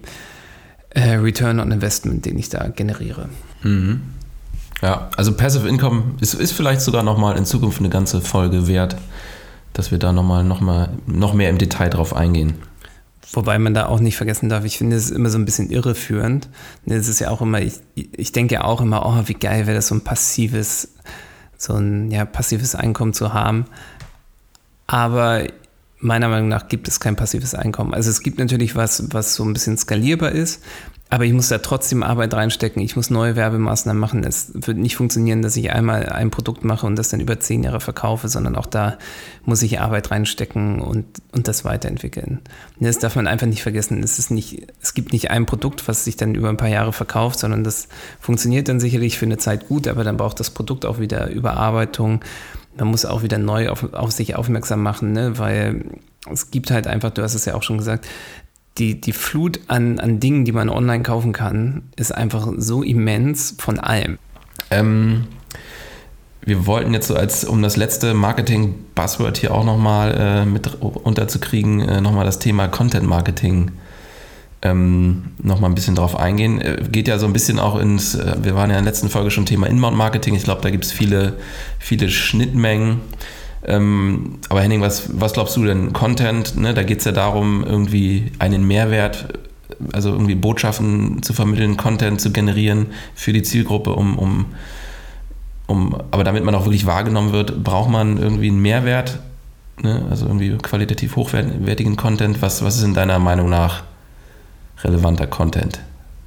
äh, 0.90 1.16
Return 1.16 1.60
on 1.60 1.70
Investment, 1.72 2.24
den 2.24 2.38
ich 2.38 2.48
da 2.48 2.68
generiere. 2.68 3.28
Mhm. 3.62 4.00
Ja, 4.82 5.10
also 5.16 5.34
Passive 5.34 5.68
Income 5.68 6.02
ist, 6.20 6.34
ist 6.34 6.52
vielleicht 6.52 6.80
sogar 6.80 7.02
nochmal 7.02 7.36
in 7.36 7.44
Zukunft 7.44 7.80
eine 7.80 7.90
ganze 7.90 8.20
Folge 8.20 8.66
wert, 8.66 8.96
dass 9.72 9.90
wir 9.90 9.98
da 9.98 10.12
nochmal 10.12 10.44
noch 10.44 10.60
mal, 10.60 10.90
noch 11.06 11.34
mehr 11.34 11.50
im 11.50 11.58
Detail 11.58 11.90
drauf 11.90 12.14
eingehen. 12.14 12.54
Wobei 13.32 13.58
man 13.58 13.74
da 13.74 13.86
auch 13.86 14.00
nicht 14.00 14.16
vergessen 14.16 14.48
darf, 14.48 14.64
ich 14.64 14.78
finde 14.78 14.96
es 14.96 15.10
immer 15.10 15.30
so 15.30 15.38
ein 15.38 15.44
bisschen 15.44 15.70
irreführend. 15.70 16.48
Es 16.86 17.06
ist 17.06 17.20
ja 17.20 17.30
auch 17.30 17.40
immer, 17.40 17.60
ich, 17.60 17.74
ich 17.94 18.32
denke 18.32 18.54
ja 18.54 18.64
auch 18.64 18.80
immer, 18.80 19.06
oh, 19.06 19.28
wie 19.28 19.34
geil 19.34 19.66
wäre 19.66 19.76
das, 19.76 19.86
so 19.86 19.94
ein 19.94 20.02
passives, 20.02 20.94
so 21.56 21.74
ein 21.74 22.10
ja, 22.10 22.24
passives 22.24 22.74
Einkommen 22.74 23.12
zu 23.12 23.32
haben. 23.32 23.66
Aber 24.88 25.44
meiner 26.00 26.28
Meinung 26.28 26.48
nach 26.48 26.68
gibt 26.68 26.88
es 26.88 26.98
kein 26.98 27.16
passives 27.16 27.54
Einkommen. 27.54 27.94
Also 27.94 28.10
es 28.10 28.22
gibt 28.22 28.38
natürlich 28.38 28.74
was, 28.74 29.12
was 29.12 29.34
so 29.34 29.44
ein 29.44 29.52
bisschen 29.52 29.76
skalierbar 29.76 30.32
ist, 30.32 30.62
aber 31.12 31.24
ich 31.24 31.32
muss 31.32 31.48
da 31.48 31.58
trotzdem 31.58 32.04
Arbeit 32.04 32.32
reinstecken. 32.32 32.80
Ich 32.80 32.94
muss 32.94 33.10
neue 33.10 33.34
Werbemaßnahmen 33.34 34.00
machen. 34.00 34.22
Es 34.22 34.52
wird 34.54 34.78
nicht 34.78 34.94
funktionieren, 34.94 35.42
dass 35.42 35.56
ich 35.56 35.72
einmal 35.72 36.08
ein 36.08 36.30
Produkt 36.30 36.64
mache 36.64 36.86
und 36.86 36.94
das 36.94 37.08
dann 37.08 37.18
über 37.18 37.40
zehn 37.40 37.64
Jahre 37.64 37.80
verkaufe, 37.80 38.28
sondern 38.28 38.54
auch 38.54 38.66
da 38.66 38.96
muss 39.44 39.60
ich 39.62 39.80
Arbeit 39.80 40.12
reinstecken 40.12 40.80
und, 40.80 41.04
und 41.32 41.48
das 41.48 41.64
weiterentwickeln. 41.64 42.40
Das 42.78 43.00
darf 43.00 43.16
man 43.16 43.26
einfach 43.26 43.48
nicht 43.48 43.62
vergessen. 43.62 44.00
Es, 44.04 44.20
ist 44.20 44.30
nicht, 44.30 44.68
es 44.80 44.94
gibt 44.94 45.12
nicht 45.12 45.32
ein 45.32 45.46
Produkt, 45.46 45.88
was 45.88 46.04
sich 46.04 46.16
dann 46.16 46.36
über 46.36 46.48
ein 46.48 46.56
paar 46.56 46.68
Jahre 46.68 46.92
verkauft, 46.92 47.40
sondern 47.40 47.64
das 47.64 47.88
funktioniert 48.20 48.68
dann 48.68 48.78
sicherlich 48.78 49.18
für 49.18 49.26
eine 49.26 49.38
Zeit 49.38 49.66
gut, 49.66 49.88
aber 49.88 50.04
dann 50.04 50.16
braucht 50.16 50.38
das 50.38 50.50
Produkt 50.50 50.86
auch 50.86 51.00
wieder 51.00 51.28
Überarbeitung 51.28 52.20
man 52.80 52.90
muss 52.90 53.04
auch 53.04 53.22
wieder 53.22 53.38
neu 53.38 53.68
auf, 53.68 53.92
auf 53.92 54.10
sich 54.10 54.36
aufmerksam 54.36 54.82
machen, 54.82 55.12
ne? 55.12 55.38
weil 55.38 55.84
es 56.30 56.50
gibt 56.50 56.70
halt 56.70 56.86
einfach, 56.86 57.10
du 57.10 57.22
hast 57.22 57.34
es 57.34 57.44
ja 57.44 57.54
auch 57.54 57.62
schon 57.62 57.78
gesagt, 57.78 58.06
die, 58.78 59.00
die 59.00 59.12
Flut 59.12 59.60
an, 59.68 59.98
an 60.00 60.20
Dingen, 60.20 60.44
die 60.44 60.52
man 60.52 60.68
online 60.68 61.02
kaufen 61.02 61.32
kann, 61.32 61.82
ist 61.96 62.12
einfach 62.14 62.48
so 62.56 62.82
immens 62.82 63.54
von 63.58 63.78
allem. 63.78 64.18
Ähm, 64.70 65.26
wir 66.42 66.66
wollten 66.66 66.94
jetzt 66.94 67.08
so 67.08 67.14
als, 67.14 67.44
um 67.44 67.62
das 67.62 67.76
letzte 67.76 68.14
Marketing-Buzzword 68.14 69.36
hier 69.38 69.54
auch 69.54 69.64
nochmal 69.64 70.14
äh, 70.16 70.44
mit 70.46 70.80
unterzukriegen, 70.80 71.80
äh, 71.80 72.00
nochmal 72.00 72.24
das 72.24 72.38
Thema 72.38 72.68
Content-Marketing 72.68 73.72
ähm, 74.62 75.24
nochmal 75.42 75.70
ein 75.70 75.74
bisschen 75.74 75.94
drauf 75.94 76.16
eingehen. 76.16 76.60
Äh, 76.60 76.82
geht 76.90 77.08
ja 77.08 77.18
so 77.18 77.26
ein 77.26 77.32
bisschen 77.32 77.58
auch 77.58 77.78
ins, 77.78 78.14
äh, 78.14 78.36
wir 78.42 78.54
waren 78.54 78.70
ja 78.70 78.78
in 78.78 78.84
der 78.84 78.92
letzten 78.92 79.08
Folge 79.08 79.30
schon 79.30 79.46
Thema 79.46 79.66
Inbound-Marketing. 79.66 80.34
Ich 80.34 80.44
glaube, 80.44 80.60
da 80.62 80.70
gibt 80.70 80.84
es 80.84 80.92
viele, 80.92 81.34
viele 81.78 82.10
Schnittmengen. 82.10 83.00
Ähm, 83.64 84.38
aber 84.48 84.60
Henning, 84.62 84.80
was, 84.80 85.20
was 85.20 85.32
glaubst 85.32 85.56
du 85.56 85.64
denn? 85.64 85.92
Content, 85.92 86.56
ne, 86.56 86.74
da 86.74 86.82
geht 86.82 86.98
es 86.98 87.04
ja 87.04 87.12
darum, 87.12 87.64
irgendwie 87.64 88.32
einen 88.38 88.66
Mehrwert, 88.66 89.38
also 89.92 90.10
irgendwie 90.10 90.34
Botschaften 90.34 91.22
zu 91.22 91.32
vermitteln, 91.32 91.76
Content 91.76 92.20
zu 92.20 92.30
generieren 92.32 92.86
für 93.14 93.32
die 93.32 93.42
Zielgruppe, 93.42 93.92
um, 93.92 94.18
um, 94.18 94.46
um 95.66 95.96
aber 96.10 96.24
damit 96.24 96.44
man 96.44 96.54
auch 96.54 96.64
wirklich 96.64 96.86
wahrgenommen 96.86 97.32
wird, 97.32 97.62
braucht 97.62 97.90
man 97.90 98.16
irgendwie 98.16 98.48
einen 98.48 98.60
Mehrwert, 98.62 99.20
ne? 99.82 100.06
also 100.10 100.26
irgendwie 100.26 100.56
qualitativ 100.56 101.16
hochwertigen 101.16 101.96
Content. 101.96 102.40
Was, 102.40 102.64
was 102.64 102.76
ist 102.76 102.84
in 102.84 102.94
deiner 102.94 103.18
Meinung 103.18 103.50
nach 103.50 103.82
relevanter 104.84 105.26
Content? 105.26 105.80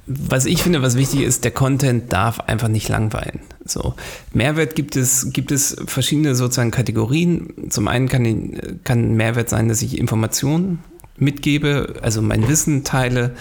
Was 0.06 0.44
ich 0.44 0.62
finde, 0.62 0.82
was 0.82 0.96
wichtig 0.96 1.20
ist, 1.20 1.44
der 1.44 1.50
Content 1.50 2.12
darf 2.12 2.40
einfach 2.40 2.68
nicht 2.68 2.88
langweilen. 2.90 3.40
So. 3.64 3.94
Mehrwert 4.34 4.74
gibt 4.74 4.96
es, 4.96 5.32
gibt 5.32 5.50
es 5.50 5.76
verschiedene 5.86 6.34
sozusagen 6.34 6.70
Kategorien. 6.70 7.70
Zum 7.70 7.88
einen 7.88 8.08
kann, 8.08 8.80
kann 8.84 9.14
Mehrwert 9.14 9.48
sein, 9.48 9.68
dass 9.68 9.80
ich 9.80 9.98
Informationen 9.98 10.80
mitgebe, 11.16 11.94
also 12.02 12.20
mein 12.20 12.48
Wissen 12.48 12.84
teile. 12.84 13.34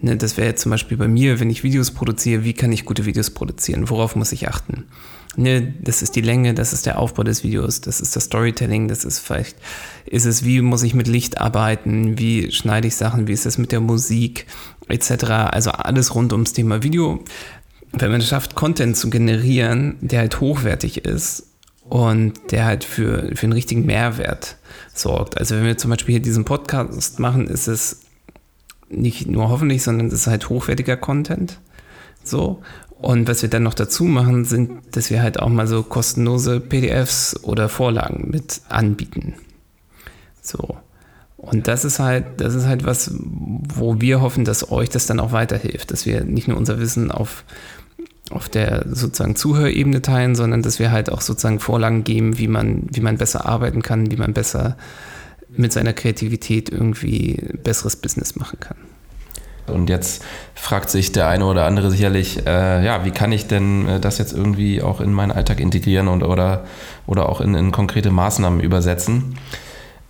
Ne, 0.00 0.16
das 0.16 0.36
wäre 0.36 0.46
jetzt 0.46 0.62
zum 0.62 0.70
Beispiel 0.70 0.96
bei 0.96 1.08
mir, 1.08 1.40
wenn 1.40 1.50
ich 1.50 1.64
Videos 1.64 1.90
produziere, 1.90 2.44
wie 2.44 2.52
kann 2.52 2.70
ich 2.70 2.84
gute 2.84 3.04
Videos 3.04 3.30
produzieren? 3.30 3.90
Worauf 3.90 4.14
muss 4.14 4.30
ich 4.30 4.48
achten? 4.48 4.84
Ne, 5.36 5.74
das 5.82 6.02
ist 6.02 6.14
die 6.14 6.20
Länge, 6.20 6.54
das 6.54 6.72
ist 6.72 6.86
der 6.86 6.98
Aufbau 6.98 7.24
des 7.24 7.42
Videos, 7.42 7.80
das 7.80 8.00
ist 8.00 8.14
das 8.14 8.24
Storytelling, 8.24 8.86
das 8.86 9.04
ist 9.04 9.18
vielleicht, 9.18 9.56
ist 10.06 10.24
es, 10.24 10.44
wie 10.44 10.60
muss 10.60 10.84
ich 10.84 10.94
mit 10.94 11.08
Licht 11.08 11.40
arbeiten, 11.40 12.16
wie 12.16 12.52
schneide 12.52 12.86
ich 12.86 12.94
Sachen, 12.94 13.26
wie 13.26 13.32
ist 13.32 13.46
es 13.46 13.58
mit 13.58 13.72
der 13.72 13.80
Musik, 13.80 14.46
etc. 14.88 15.24
Also 15.50 15.70
alles 15.70 16.14
rund 16.14 16.32
ums 16.32 16.52
Thema 16.52 16.82
Video. 16.82 17.24
Wenn 17.92 18.12
man 18.12 18.20
es 18.20 18.28
schafft, 18.28 18.54
Content 18.54 18.96
zu 18.96 19.10
generieren, 19.10 19.96
der 20.00 20.20
halt 20.20 20.40
hochwertig 20.40 21.04
ist 21.04 21.44
und 21.88 22.34
der 22.52 22.66
halt 22.66 22.84
für, 22.84 23.30
für 23.34 23.44
einen 23.44 23.52
richtigen 23.52 23.84
Mehrwert 23.84 24.56
sorgt. 24.94 25.38
Also 25.38 25.56
wenn 25.56 25.64
wir 25.64 25.78
zum 25.78 25.90
Beispiel 25.90 26.14
hier 26.14 26.22
diesen 26.22 26.44
Podcast 26.44 27.18
machen, 27.18 27.48
ist 27.48 27.66
es 27.66 28.00
nicht 28.90 29.26
nur 29.26 29.48
hoffentlich, 29.48 29.82
sondern 29.82 30.08
es 30.08 30.14
ist 30.14 30.26
halt 30.26 30.48
hochwertiger 30.48 30.96
Content. 30.96 31.60
So. 32.24 32.62
Und 33.00 33.28
was 33.28 33.42
wir 33.42 33.48
dann 33.48 33.62
noch 33.62 33.74
dazu 33.74 34.04
machen, 34.04 34.44
sind, 34.44 34.96
dass 34.96 35.10
wir 35.10 35.22
halt 35.22 35.38
auch 35.38 35.48
mal 35.48 35.68
so 35.68 35.82
kostenlose 35.82 36.58
PDFs 36.60 37.38
oder 37.44 37.68
Vorlagen 37.68 38.28
mit 38.30 38.60
anbieten. 38.68 39.34
So. 40.42 40.76
Und 41.36 41.68
das 41.68 41.84
ist 41.84 42.00
halt, 42.00 42.40
das 42.40 42.54
ist 42.54 42.66
halt 42.66 42.84
was, 42.84 43.12
wo 43.14 44.00
wir 44.00 44.20
hoffen, 44.20 44.44
dass 44.44 44.72
euch 44.72 44.90
das 44.90 45.06
dann 45.06 45.20
auch 45.20 45.30
weiterhilft, 45.30 45.92
dass 45.92 46.04
wir 46.04 46.24
nicht 46.24 46.48
nur 46.48 46.56
unser 46.56 46.80
Wissen 46.80 47.12
auf, 47.12 47.44
auf 48.30 48.48
der 48.48 48.84
sozusagen 48.90 49.36
Zuhörebene 49.36 50.02
teilen, 50.02 50.34
sondern 50.34 50.62
dass 50.62 50.80
wir 50.80 50.90
halt 50.90 51.12
auch 51.12 51.20
sozusagen 51.20 51.60
Vorlagen 51.60 52.02
geben, 52.02 52.38
wie 52.38 52.48
man, 52.48 52.88
wie 52.90 53.00
man 53.00 53.18
besser 53.18 53.46
arbeiten 53.46 53.82
kann, 53.82 54.10
wie 54.10 54.16
man 54.16 54.32
besser 54.32 54.76
mit 55.56 55.72
seiner 55.72 55.92
Kreativität 55.92 56.68
irgendwie 56.68 57.42
besseres 57.62 57.96
Business 57.96 58.36
machen 58.36 58.60
kann. 58.60 58.76
Und 59.66 59.90
jetzt 59.90 60.24
fragt 60.54 60.90
sich 60.90 61.12
der 61.12 61.28
eine 61.28 61.44
oder 61.44 61.66
andere 61.66 61.90
sicherlich, 61.90 62.46
äh, 62.46 62.84
ja, 62.84 63.04
wie 63.04 63.10
kann 63.10 63.32
ich 63.32 63.46
denn 63.46 63.86
äh, 63.86 64.00
das 64.00 64.18
jetzt 64.18 64.32
irgendwie 64.32 64.82
auch 64.82 65.00
in 65.00 65.12
meinen 65.12 65.30
Alltag 65.30 65.60
integrieren 65.60 66.08
und 66.08 66.22
oder, 66.22 66.64
oder 67.06 67.28
auch 67.28 67.40
in, 67.40 67.54
in 67.54 67.70
konkrete 67.70 68.10
Maßnahmen 68.10 68.60
übersetzen? 68.60 69.36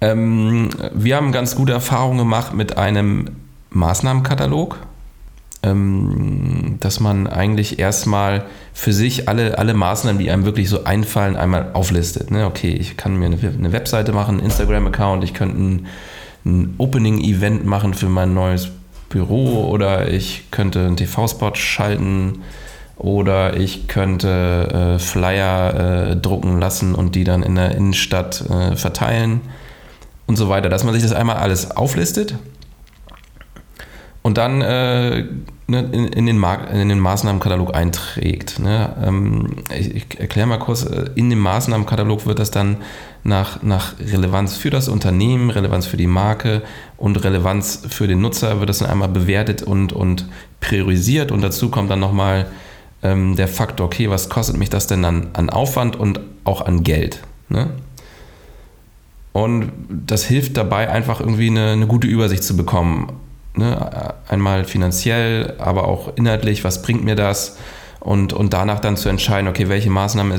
Ähm, 0.01 0.71
wir 0.95 1.17
haben 1.17 1.33
ganz 1.33 1.57
gute 1.57 1.73
Erfahrungen 1.73 2.19
gemacht 2.19 2.55
mit 2.55 2.79
einem 2.79 3.31
Maßnahmenkatalog. 3.71 4.79
Ähm, 5.63 6.77
dass 6.81 7.01
man 7.01 7.27
eigentlich 7.27 7.79
erstmal 7.79 8.45
für 8.73 8.93
sich 8.93 9.29
alle, 9.29 9.59
alle 9.59 9.75
Maßnahmen, 9.75 10.21
die 10.21 10.31
einem 10.31 10.45
wirklich 10.45 10.69
so 10.69 10.85
einfallen, 10.85 11.37
einmal 11.37 11.71
auflistet. 11.73 12.31
Ne? 12.31 12.47
Okay, 12.47 12.71
ich 12.71 12.97
kann 12.97 13.17
mir 13.17 13.27
eine, 13.27 13.37
eine 13.37 13.73
Webseite 13.73 14.13
machen, 14.13 14.37
einen 14.37 14.45
Instagram-Account, 14.45 15.25
ich 15.25 15.35
könnte 15.35 15.59
ein, 15.61 15.87
ein 16.45 16.75
Opening-Event 16.79 17.67
machen 17.67 17.95
für 17.95 18.09
mein 18.09 18.35
neues 18.35 18.69
Büro 19.09 19.69
oder 19.69 20.09
ich 20.09 20.51
könnte 20.51 20.81
einen 20.81 20.97
TV-Spot 20.97 21.55
schalten 21.55 22.43
oder 22.97 23.57
ich 23.57 23.89
könnte 23.89 24.97
äh, 24.97 24.99
Flyer 24.99 26.11
äh, 26.11 26.17
drucken 26.17 26.61
lassen 26.61 26.95
und 26.95 27.15
die 27.15 27.25
dann 27.25 27.43
in 27.43 27.55
der 27.55 27.75
Innenstadt 27.75 28.45
äh, 28.49 28.77
verteilen 28.77 29.41
und 30.27 30.37
so 30.37 30.49
weiter. 30.49 30.69
Dass 30.69 30.85
man 30.85 30.95
sich 30.95 31.03
das 31.03 31.13
einmal 31.13 31.37
alles 31.37 31.71
auflistet 31.71 32.35
und 34.23 34.37
dann 34.37 34.61
äh, 34.61 35.25
ne, 35.69 35.89
in, 35.93 36.07
in, 36.07 36.27
den 36.27 36.43
in, 36.73 36.89
den 36.89 36.99
Maßnahmenkatalog 36.99 37.75
einträgt. 37.75 38.59
Ne? 38.59 38.95
Ähm, 39.03 39.57
ich, 39.77 39.95
ich 39.95 40.21
erkläre 40.21 40.47
mal 40.47 40.59
kurz, 40.59 40.85
äh, 40.85 41.11
in 41.15 41.31
dem 41.31 41.39
Maßnahmenkatalog 41.39 42.27
wird 42.27 42.39
das 42.39 42.51
dann 42.51 42.79
nach, 43.23 43.63
nach 43.63 43.95
Relevanz 44.01 44.57
für 44.57 44.71
das 44.71 44.89
Unternehmen, 44.89 45.51
Relevanz 45.51 45.87
für 45.87 45.97
die 45.97 46.07
Marke 46.07 46.63
und 46.97 47.23
Relevanz 47.23 47.85
für 47.89 48.09
den 48.09 48.21
Nutzer 48.21 48.59
wird 48.61 48.69
das 48.69 48.79
dann 48.79 48.91
einmal 48.91 49.09
bewertet 49.09 49.63
und, 49.63 49.93
und 49.93 50.27
priorisiert 50.61 51.31
und 51.31 51.43
dazu 51.43 51.71
kommt 51.71 51.91
dann 51.91 52.01
nochmal 52.01 52.47
ähm, 53.03 53.37
der 53.37 53.49
Faktor, 53.49 53.87
okay, 53.87 54.11
was 54.11 54.29
kostet 54.29 54.57
mich 54.57 54.71
das 54.71 54.89
denn 54.89 55.05
an, 55.05 55.29
an 55.35 55.51
Aufwand 55.51 55.97
und 55.97 56.21
auch 56.45 56.63
an 56.63 56.83
Geld? 56.83 57.21
Ne? 57.49 57.71
Und 59.33 59.71
das 59.89 60.25
hilft 60.25 60.57
dabei, 60.57 60.91
einfach 60.91 61.21
irgendwie 61.21 61.49
eine, 61.49 61.71
eine 61.71 61.87
gute 61.87 62.09
Übersicht 62.09 62.43
zu 62.43 62.57
bekommen 62.57 63.13
Ne? 63.59 64.15
Einmal 64.29 64.65
finanziell, 64.65 65.55
aber 65.59 65.87
auch 65.87 66.17
inhaltlich, 66.17 66.65
was 66.65 66.83
bringt 66.83 67.05
mir 67.05 67.17
das? 67.17 67.59
Und, 68.01 68.33
und 68.33 68.53
danach 68.53 68.81
dann 68.81 68.97
zu 68.97 69.09
entscheiden, 69.09 69.49
okay, 69.49 69.69
welche 69.69 69.91
Maßnahme 69.91 70.37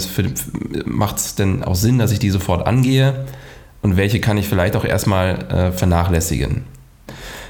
macht 0.85 1.17
es 1.17 1.35
denn 1.35 1.63
auch 1.63 1.75
Sinn, 1.75 1.99
dass 1.99 2.11
ich 2.11 2.19
die 2.19 2.29
sofort 2.29 2.65
angehe 2.65 3.25
und 3.81 3.97
welche 3.97 4.19
kann 4.21 4.37
ich 4.37 4.47
vielleicht 4.47 4.75
auch 4.75 4.85
erstmal 4.85 5.45
äh, 5.51 5.71
vernachlässigen. 5.71 6.63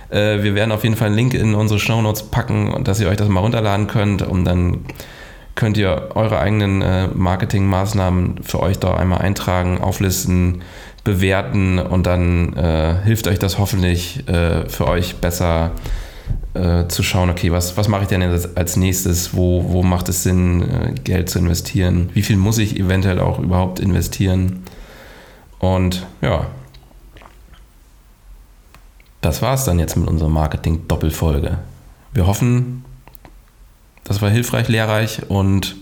Äh, 0.10 0.42
wir 0.44 0.56
werden 0.56 0.72
auf 0.72 0.84
jeden 0.84 0.96
Fall 0.96 1.08
einen 1.08 1.16
Link 1.16 1.34
in 1.34 1.54
unsere 1.54 1.80
Show 1.80 2.02
Notes 2.02 2.24
packen, 2.24 2.84
dass 2.84 3.00
ihr 3.00 3.08
euch 3.08 3.18
das 3.18 3.30
mal 3.30 3.42
runterladen 3.42 3.88
könnt 3.88 4.22
und 4.22 4.46
dann 4.46 4.80
könnt 5.56 5.78
ihr 5.78 6.12
eure 6.16 6.40
eigenen 6.40 6.82
äh, 6.82 7.08
Marketingmaßnahmen 7.14 8.44
für 8.44 8.62
euch 8.62 8.80
da 8.80 8.96
einmal 8.96 9.20
eintragen, 9.20 9.80
auflisten, 9.80 10.62
bewerten 11.04 11.80
und 11.80 12.06
dann 12.06 12.56
äh, 12.56 12.96
hilft 13.04 13.28
euch 13.28 13.40
das 13.40 13.58
hoffentlich 13.58 14.28
äh, 14.28 14.68
für 14.68 14.88
euch 14.88 15.16
besser 15.18 15.72
äh, 16.54 16.88
zu 16.88 17.04
schauen, 17.04 17.30
okay, 17.30 17.52
was, 17.52 17.78
was 17.78 17.88
mache 17.88 18.04
ich 18.04 18.08
denn 18.10 18.22
jetzt 18.22 18.58
als 18.58 18.76
nächstes, 18.76 19.34
wo, 19.34 19.72
wo 19.72 19.84
macht 19.84 20.10
es 20.10 20.24
Sinn, 20.24 20.62
äh, 20.62 20.94
Geld 21.04 21.30
zu 21.30 21.40
investieren, 21.40 22.10
wie 22.14 22.22
viel 22.22 22.38
muss 22.38 22.58
ich 22.58 22.78
eventuell 22.80 23.20
auch 23.20 23.40
überhaupt 23.40 23.80
investieren? 23.80 24.64
Und 25.60 26.06
ja, 26.22 26.48
das 29.22 29.42
war 29.42 29.54
es 29.54 29.66
dann 29.66 29.80
jetzt 29.80 29.96
mit 29.98 30.08
unserer 30.08 30.30
Marketing-Doppelfolge. 30.30 31.58
Wir 32.14 32.28
hoffen, 32.28 32.86
das 34.04 34.22
war 34.22 34.30
hilfreich, 34.30 34.68
lehrreich 34.68 35.30
und 35.30 35.76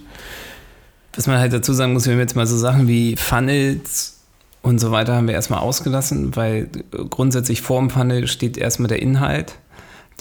was 1.15 1.25
man 1.25 1.39
halt 1.39 1.53
dazu 1.53 1.73
sagen 1.73 1.93
muss, 1.93 2.06
wir 2.06 2.13
haben 2.13 2.19
jetzt 2.19 2.36
mal 2.36 2.45
so 2.45 2.58
Sachen 2.58 2.88
wie 2.88 3.15
Funnels 3.15 4.16
und 4.61 4.79
so 4.79 4.91
weiter 4.91 5.15
haben 5.15 5.27
wir 5.27 5.33
erstmal 5.33 5.59
ausgelassen, 5.59 6.35
weil 6.35 6.69
grundsätzlich 7.09 7.61
vor 7.61 7.79
dem 7.79 7.89
Funnel 7.89 8.27
steht 8.27 8.57
erstmal 8.57 8.87
der 8.87 9.01
Inhalt, 9.01 9.55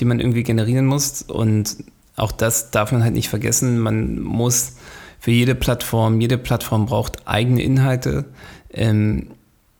den 0.00 0.08
man 0.08 0.20
irgendwie 0.20 0.42
generieren 0.42 0.86
muss. 0.86 1.22
Und 1.22 1.76
auch 2.16 2.32
das 2.32 2.70
darf 2.70 2.92
man 2.92 3.02
halt 3.02 3.14
nicht 3.14 3.28
vergessen. 3.28 3.78
Man 3.78 4.20
muss 4.20 4.74
für 5.18 5.30
jede 5.30 5.54
Plattform, 5.54 6.20
jede 6.20 6.38
Plattform 6.38 6.86
braucht 6.86 7.26
eigene 7.26 7.62
Inhalte. 7.62 8.26
Ähm, 8.72 9.28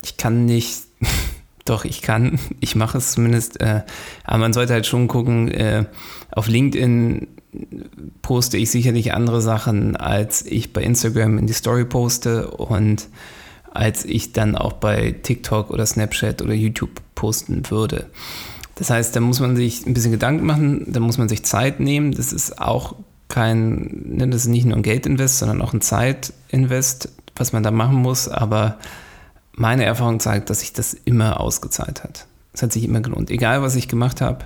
ich 0.02 0.16
kann 0.16 0.46
nicht, 0.46 0.82
doch 1.64 1.84
ich 1.84 2.02
kann, 2.02 2.38
ich 2.60 2.74
mache 2.76 2.98
es 2.98 3.12
zumindest, 3.12 3.60
äh, 3.60 3.82
aber 4.24 4.38
man 4.38 4.52
sollte 4.52 4.72
halt 4.72 4.86
schon 4.86 5.08
gucken, 5.08 5.48
äh, 5.50 5.84
auf 6.32 6.48
LinkedIn 6.48 7.28
poste 8.22 8.56
ich 8.58 8.70
sicherlich 8.70 9.14
andere 9.14 9.40
Sachen, 9.40 9.96
als 9.96 10.44
ich 10.44 10.72
bei 10.72 10.82
Instagram 10.82 11.38
in 11.38 11.46
die 11.46 11.52
Story 11.52 11.84
poste 11.84 12.50
und 12.50 13.08
als 13.76 14.04
ich 14.04 14.32
dann 14.32 14.56
auch 14.56 14.74
bei 14.74 15.12
TikTok 15.22 15.70
oder 15.70 15.86
Snapchat 15.86 16.42
oder 16.42 16.54
YouTube 16.54 17.00
posten 17.14 17.70
würde. 17.70 18.06
Das 18.76 18.90
heißt, 18.90 19.16
da 19.16 19.20
muss 19.20 19.40
man 19.40 19.56
sich 19.56 19.86
ein 19.86 19.94
bisschen 19.94 20.12
Gedanken 20.12 20.44
machen, 20.44 20.92
da 20.92 21.00
muss 21.00 21.18
man 21.18 21.28
sich 21.28 21.44
Zeit 21.44 21.80
nehmen. 21.80 22.12
Das 22.12 22.32
ist 22.32 22.60
auch 22.60 22.94
kein, 23.28 24.02
ne, 24.04 24.28
das 24.28 24.42
ist 24.42 24.48
nicht 24.48 24.66
nur 24.66 24.76
ein 24.76 24.82
Geldinvest, 24.82 25.38
sondern 25.38 25.62
auch 25.62 25.72
ein 25.72 25.80
Zeitinvest, 25.80 27.10
was 27.36 27.52
man 27.52 27.62
da 27.62 27.70
machen 27.70 27.96
muss. 27.96 28.28
Aber 28.28 28.78
meine 29.52 29.84
Erfahrung 29.84 30.20
zeigt, 30.20 30.50
dass 30.50 30.60
sich 30.60 30.72
das 30.72 30.94
immer 30.94 31.40
ausgezahlt 31.40 32.04
hat. 32.04 32.26
Es 32.52 32.62
hat 32.62 32.72
sich 32.72 32.84
immer 32.84 33.00
gelohnt. 33.00 33.30
Egal, 33.30 33.62
was 33.62 33.76
ich 33.76 33.88
gemacht 33.88 34.20
habe, 34.20 34.44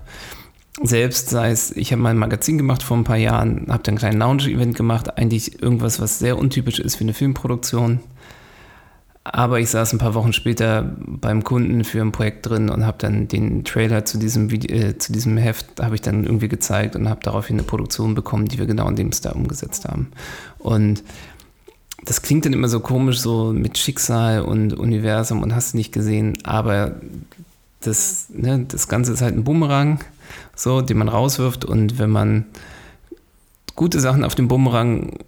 selbst 0.82 1.28
sei 1.28 1.50
es, 1.50 1.72
ich 1.72 1.92
habe 1.92 2.00
mal 2.00 2.10
ein 2.10 2.18
Magazin 2.18 2.56
gemacht 2.56 2.82
vor 2.82 2.96
ein 2.96 3.04
paar 3.04 3.16
Jahren, 3.16 3.66
habe 3.68 3.82
dann 3.82 3.94
ein 3.94 3.98
kleines 3.98 4.18
Lounge-Event 4.18 4.76
gemacht, 4.76 5.18
eigentlich 5.18 5.60
irgendwas, 5.60 6.00
was 6.00 6.18
sehr 6.18 6.38
untypisch 6.38 6.78
ist 6.78 6.96
für 6.96 7.04
eine 7.04 7.14
Filmproduktion. 7.14 8.00
Aber 9.22 9.60
ich 9.60 9.68
saß 9.68 9.92
ein 9.92 9.98
paar 9.98 10.14
Wochen 10.14 10.32
später 10.32 10.96
beim 10.98 11.44
Kunden 11.44 11.84
für 11.84 12.00
ein 12.00 12.10
Projekt 12.10 12.48
drin 12.48 12.70
und 12.70 12.86
habe 12.86 12.96
dann 12.98 13.28
den 13.28 13.64
Trailer 13.64 14.06
zu 14.06 14.18
diesem, 14.18 14.50
Video, 14.50 14.74
äh, 14.74 14.96
zu 14.96 15.12
diesem 15.12 15.36
Heft, 15.36 15.80
habe 15.80 15.94
ich 15.94 16.00
dann 16.00 16.24
irgendwie 16.24 16.48
gezeigt 16.48 16.96
und 16.96 17.08
habe 17.08 17.20
daraufhin 17.22 17.56
eine 17.56 17.64
Produktion 17.64 18.14
bekommen, 18.14 18.46
die 18.46 18.58
wir 18.58 18.66
genau 18.66 18.88
in 18.88 18.96
dem 18.96 19.12
Star 19.12 19.36
umgesetzt 19.36 19.86
haben. 19.86 20.10
Und 20.58 21.04
das 22.04 22.22
klingt 22.22 22.46
dann 22.46 22.54
immer 22.54 22.68
so 22.68 22.80
komisch, 22.80 23.20
so 23.20 23.52
mit 23.52 23.76
Schicksal 23.76 24.40
und 24.40 24.72
Universum 24.72 25.42
und 25.42 25.54
hast 25.54 25.74
du 25.74 25.76
nicht 25.76 25.92
gesehen, 25.92 26.38
aber 26.44 26.96
das, 27.80 28.28
ne, 28.30 28.64
das 28.66 28.88
Ganze 28.88 29.12
ist 29.12 29.22
halt 29.22 29.36
ein 29.36 29.44
Bumerang, 29.44 30.00
so, 30.56 30.80
den 30.80 30.98
man 30.98 31.08
rauswirft 31.08 31.64
und 31.64 31.98
wenn 31.98 32.10
man 32.10 32.46
gute 33.76 34.00
Sachen 34.00 34.24
auf 34.24 34.34
dem 34.34 34.48
Bumerang 34.48 35.18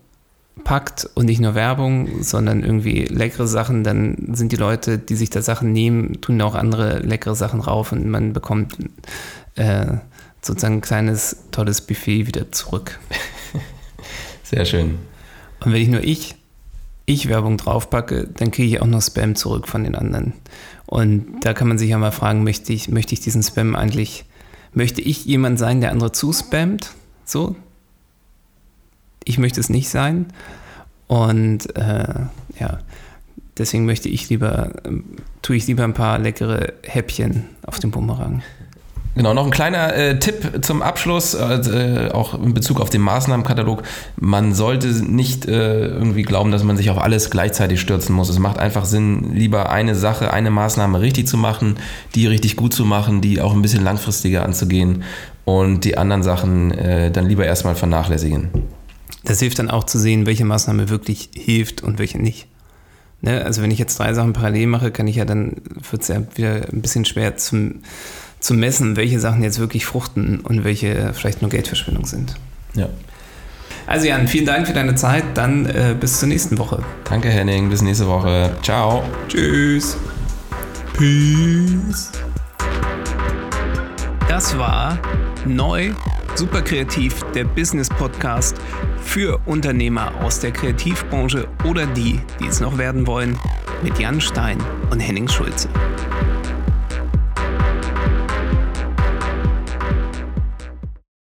packt 0.64 1.09
und 1.14 1.27
nicht 1.27 1.40
nur 1.40 1.55
Werbung, 1.55 2.22
sondern 2.22 2.62
irgendwie 2.62 3.05
leckere 3.05 3.46
Sachen, 3.46 3.85
dann 3.85 4.31
sind 4.33 4.53
die 4.53 4.57
Leute, 4.57 4.98
die 4.98 5.16
sich 5.16 5.31
da 5.31 5.42
Sachen 5.42 5.72
nehmen, 5.72 6.20
tun 6.20 6.40
auch 6.40 6.55
andere 6.55 7.01
leckere 7.01 7.35
Sachen 7.35 7.61
rauf 7.61 7.92
und 7.92 8.09
man 8.09 8.33
bekommt 8.33 8.77
äh, 9.57 9.87
sozusagen 10.40 10.77
ein 10.77 10.81
kleines, 10.81 11.37
tolles 11.51 11.81
Buffet 11.81 12.27
wieder 12.27 12.51
zurück. 12.53 12.98
Sehr 14.42 14.64
schön. 14.64 14.98
Und 15.61 15.72
wenn 15.72 15.83
ich 15.83 15.88
nur 15.88 16.03
ich, 16.03 16.35
ich 17.07 17.29
Werbung 17.29 17.57
draufpacke, 17.57 18.29
dann 18.37 18.51
kriege 18.51 18.68
ich 18.68 18.83
auch 18.83 18.87
noch 18.87 19.03
Spam 19.03 19.35
zurück 19.35 19.68
von 19.68 19.85
den 19.85 19.94
anderen. 19.94 20.35
Und 20.87 21.40
da 21.42 21.55
kann 21.55 21.68
man 21.68 21.79
sich 21.79 21.90
ja 21.90 21.98
mal 21.98 22.12
fragen, 22.12 22.44
möchte 22.44 22.72
ich, 22.72 22.88
möchte 22.88 23.14
ich 23.14 23.20
diesen 23.20 23.42
Spam 23.42 23.77
eigentlich, 23.77 24.25
möchte 24.72 25.01
ich 25.01 25.25
jemand 25.25 25.59
sein, 25.59 25.81
der 25.81 25.90
andere 25.90 26.12
zuspammt? 26.12 26.92
So, 27.25 27.57
ich 29.24 29.38
möchte 29.38 29.61
es 29.61 29.68
nicht 29.68 29.88
sein. 29.88 30.26
Und 31.06 31.76
äh, 31.76 32.04
ja, 32.58 32.78
deswegen 33.58 33.85
möchte 33.85 34.08
ich 34.08 34.28
lieber, 34.28 34.70
äh, 34.85 35.02
tue 35.42 35.56
ich 35.56 35.66
lieber 35.66 35.85
ein 35.85 35.94
paar 35.94 36.18
leckere 36.18 36.72
Häppchen 36.82 37.44
auf 37.66 37.78
dem 37.78 37.90
Bumerang. 37.90 38.42
Genau, 39.14 39.35
noch 39.35 39.44
ein 39.44 39.50
kleiner 39.50 39.94
äh, 39.94 40.18
Tipp 40.18 40.64
zum 40.64 40.80
Abschluss, 40.80 41.35
äh, 41.35 42.08
auch 42.14 42.32
in 42.32 42.54
Bezug 42.54 42.80
auf 42.80 42.88
den 42.88 43.02
Maßnahmenkatalog. 43.02 43.82
Man 44.18 44.54
sollte 44.54 44.88
nicht 44.88 45.46
äh, 45.46 45.87
irgendwie 45.87 46.22
glauben, 46.22 46.50
dass 46.50 46.64
man 46.64 46.78
sich 46.78 46.88
auf 46.88 46.96
alles 46.98 47.28
gleichzeitig 47.28 47.78
stürzen 47.78 48.14
muss. 48.14 48.30
Es 48.30 48.38
macht 48.38 48.58
einfach 48.58 48.87
Sinn, 48.87 49.35
lieber 49.35 49.70
eine 49.70 49.94
Sache, 49.96 50.32
eine 50.32 50.50
Maßnahme 50.50 51.02
richtig 51.02 51.28
zu 51.28 51.37
machen, 51.37 51.76
die 52.14 52.26
richtig 52.26 52.56
gut 52.56 52.72
zu 52.72 52.87
machen, 52.87 53.20
die 53.20 53.42
auch 53.42 53.52
ein 53.52 53.61
bisschen 53.61 53.85
langfristiger 53.85 54.46
anzugehen 54.46 55.02
und 55.44 55.85
die 55.85 55.98
anderen 55.98 56.22
Sachen 56.22 56.70
äh, 56.70 57.11
dann 57.11 57.26
lieber 57.26 57.44
erstmal 57.44 57.74
vernachlässigen. 57.74 58.48
Das 59.25 59.38
hilft 59.40 59.59
dann 59.59 59.70
auch 59.70 59.85
zu 59.85 59.98
sehen, 59.98 60.27
welche 60.27 60.44
Maßnahme 60.44 60.88
wirklich 60.88 61.31
hilft 61.35 61.83
und 61.83 61.98
welche 61.98 62.18
nicht. 62.18 62.48
Ne? 63.20 63.44
Also 63.44 63.62
wenn 63.62 63.70
ich 63.70 63.79
jetzt 63.79 63.98
drei 63.98 64.14
Sachen 64.14 64.33
parallel 64.33 64.66
mache, 64.66 64.90
kann 64.90 65.07
ich 65.07 65.16
ja 65.16 65.25
dann, 65.25 65.57
wird 65.90 66.03
es 66.03 66.09
ja 66.09 66.22
wieder 66.35 66.68
ein 66.72 66.83
bisschen 66.83 67.05
schwer 67.05 67.37
zum, 67.37 67.83
zu 68.40 68.55
messen, 68.55 68.96
welche 68.96 69.20
Sachen 69.20 69.42
jetzt 69.42 69.59
wirklich 69.59 69.87
fruchten 69.87 70.40
und 70.40 70.64
welche 70.64 71.12
vielleicht 71.14 71.40
nur 71.40 71.51
Geldverschwendung 71.51 72.07
sind. 72.07 72.35
Ja. 72.75 72.88
Also 73.87 74.07
Jan, 74.07 74.29
vielen 74.29 74.46
Dank 74.46 74.66
für 74.66 74.72
deine 74.72 74.94
Zeit. 74.94 75.25
Dann 75.35 75.66
äh, 75.66 75.94
bis 75.98 76.18
zur 76.18 76.29
nächsten 76.29 76.59
Woche. 76.59 76.83
Danke 77.05 77.29
Henning, 77.29 77.70
bis 77.70 77.83
nächste 77.83 78.07
Woche. 78.07 78.57
Ciao. 78.62 79.05
Tschüss. 79.29 79.96
Peace. 80.94 82.11
Das 84.29 84.57
war 84.57 84.98
neu 85.44 85.92
Super 86.34 86.62
Kreativ, 86.62 87.22
der 87.34 87.44
Business 87.44 87.88
Podcast 87.88 88.56
für 89.02 89.38
Unternehmer 89.46 90.12
aus 90.22 90.40
der 90.40 90.50
Kreativbranche 90.50 91.46
oder 91.68 91.86
die, 91.86 92.20
die 92.40 92.46
es 92.46 92.60
noch 92.60 92.78
werden 92.78 93.06
wollen, 93.06 93.38
mit 93.82 93.98
Jan 93.98 94.20
Stein 94.20 94.58
und 94.90 95.00
Henning 95.00 95.28
Schulze. 95.28 95.68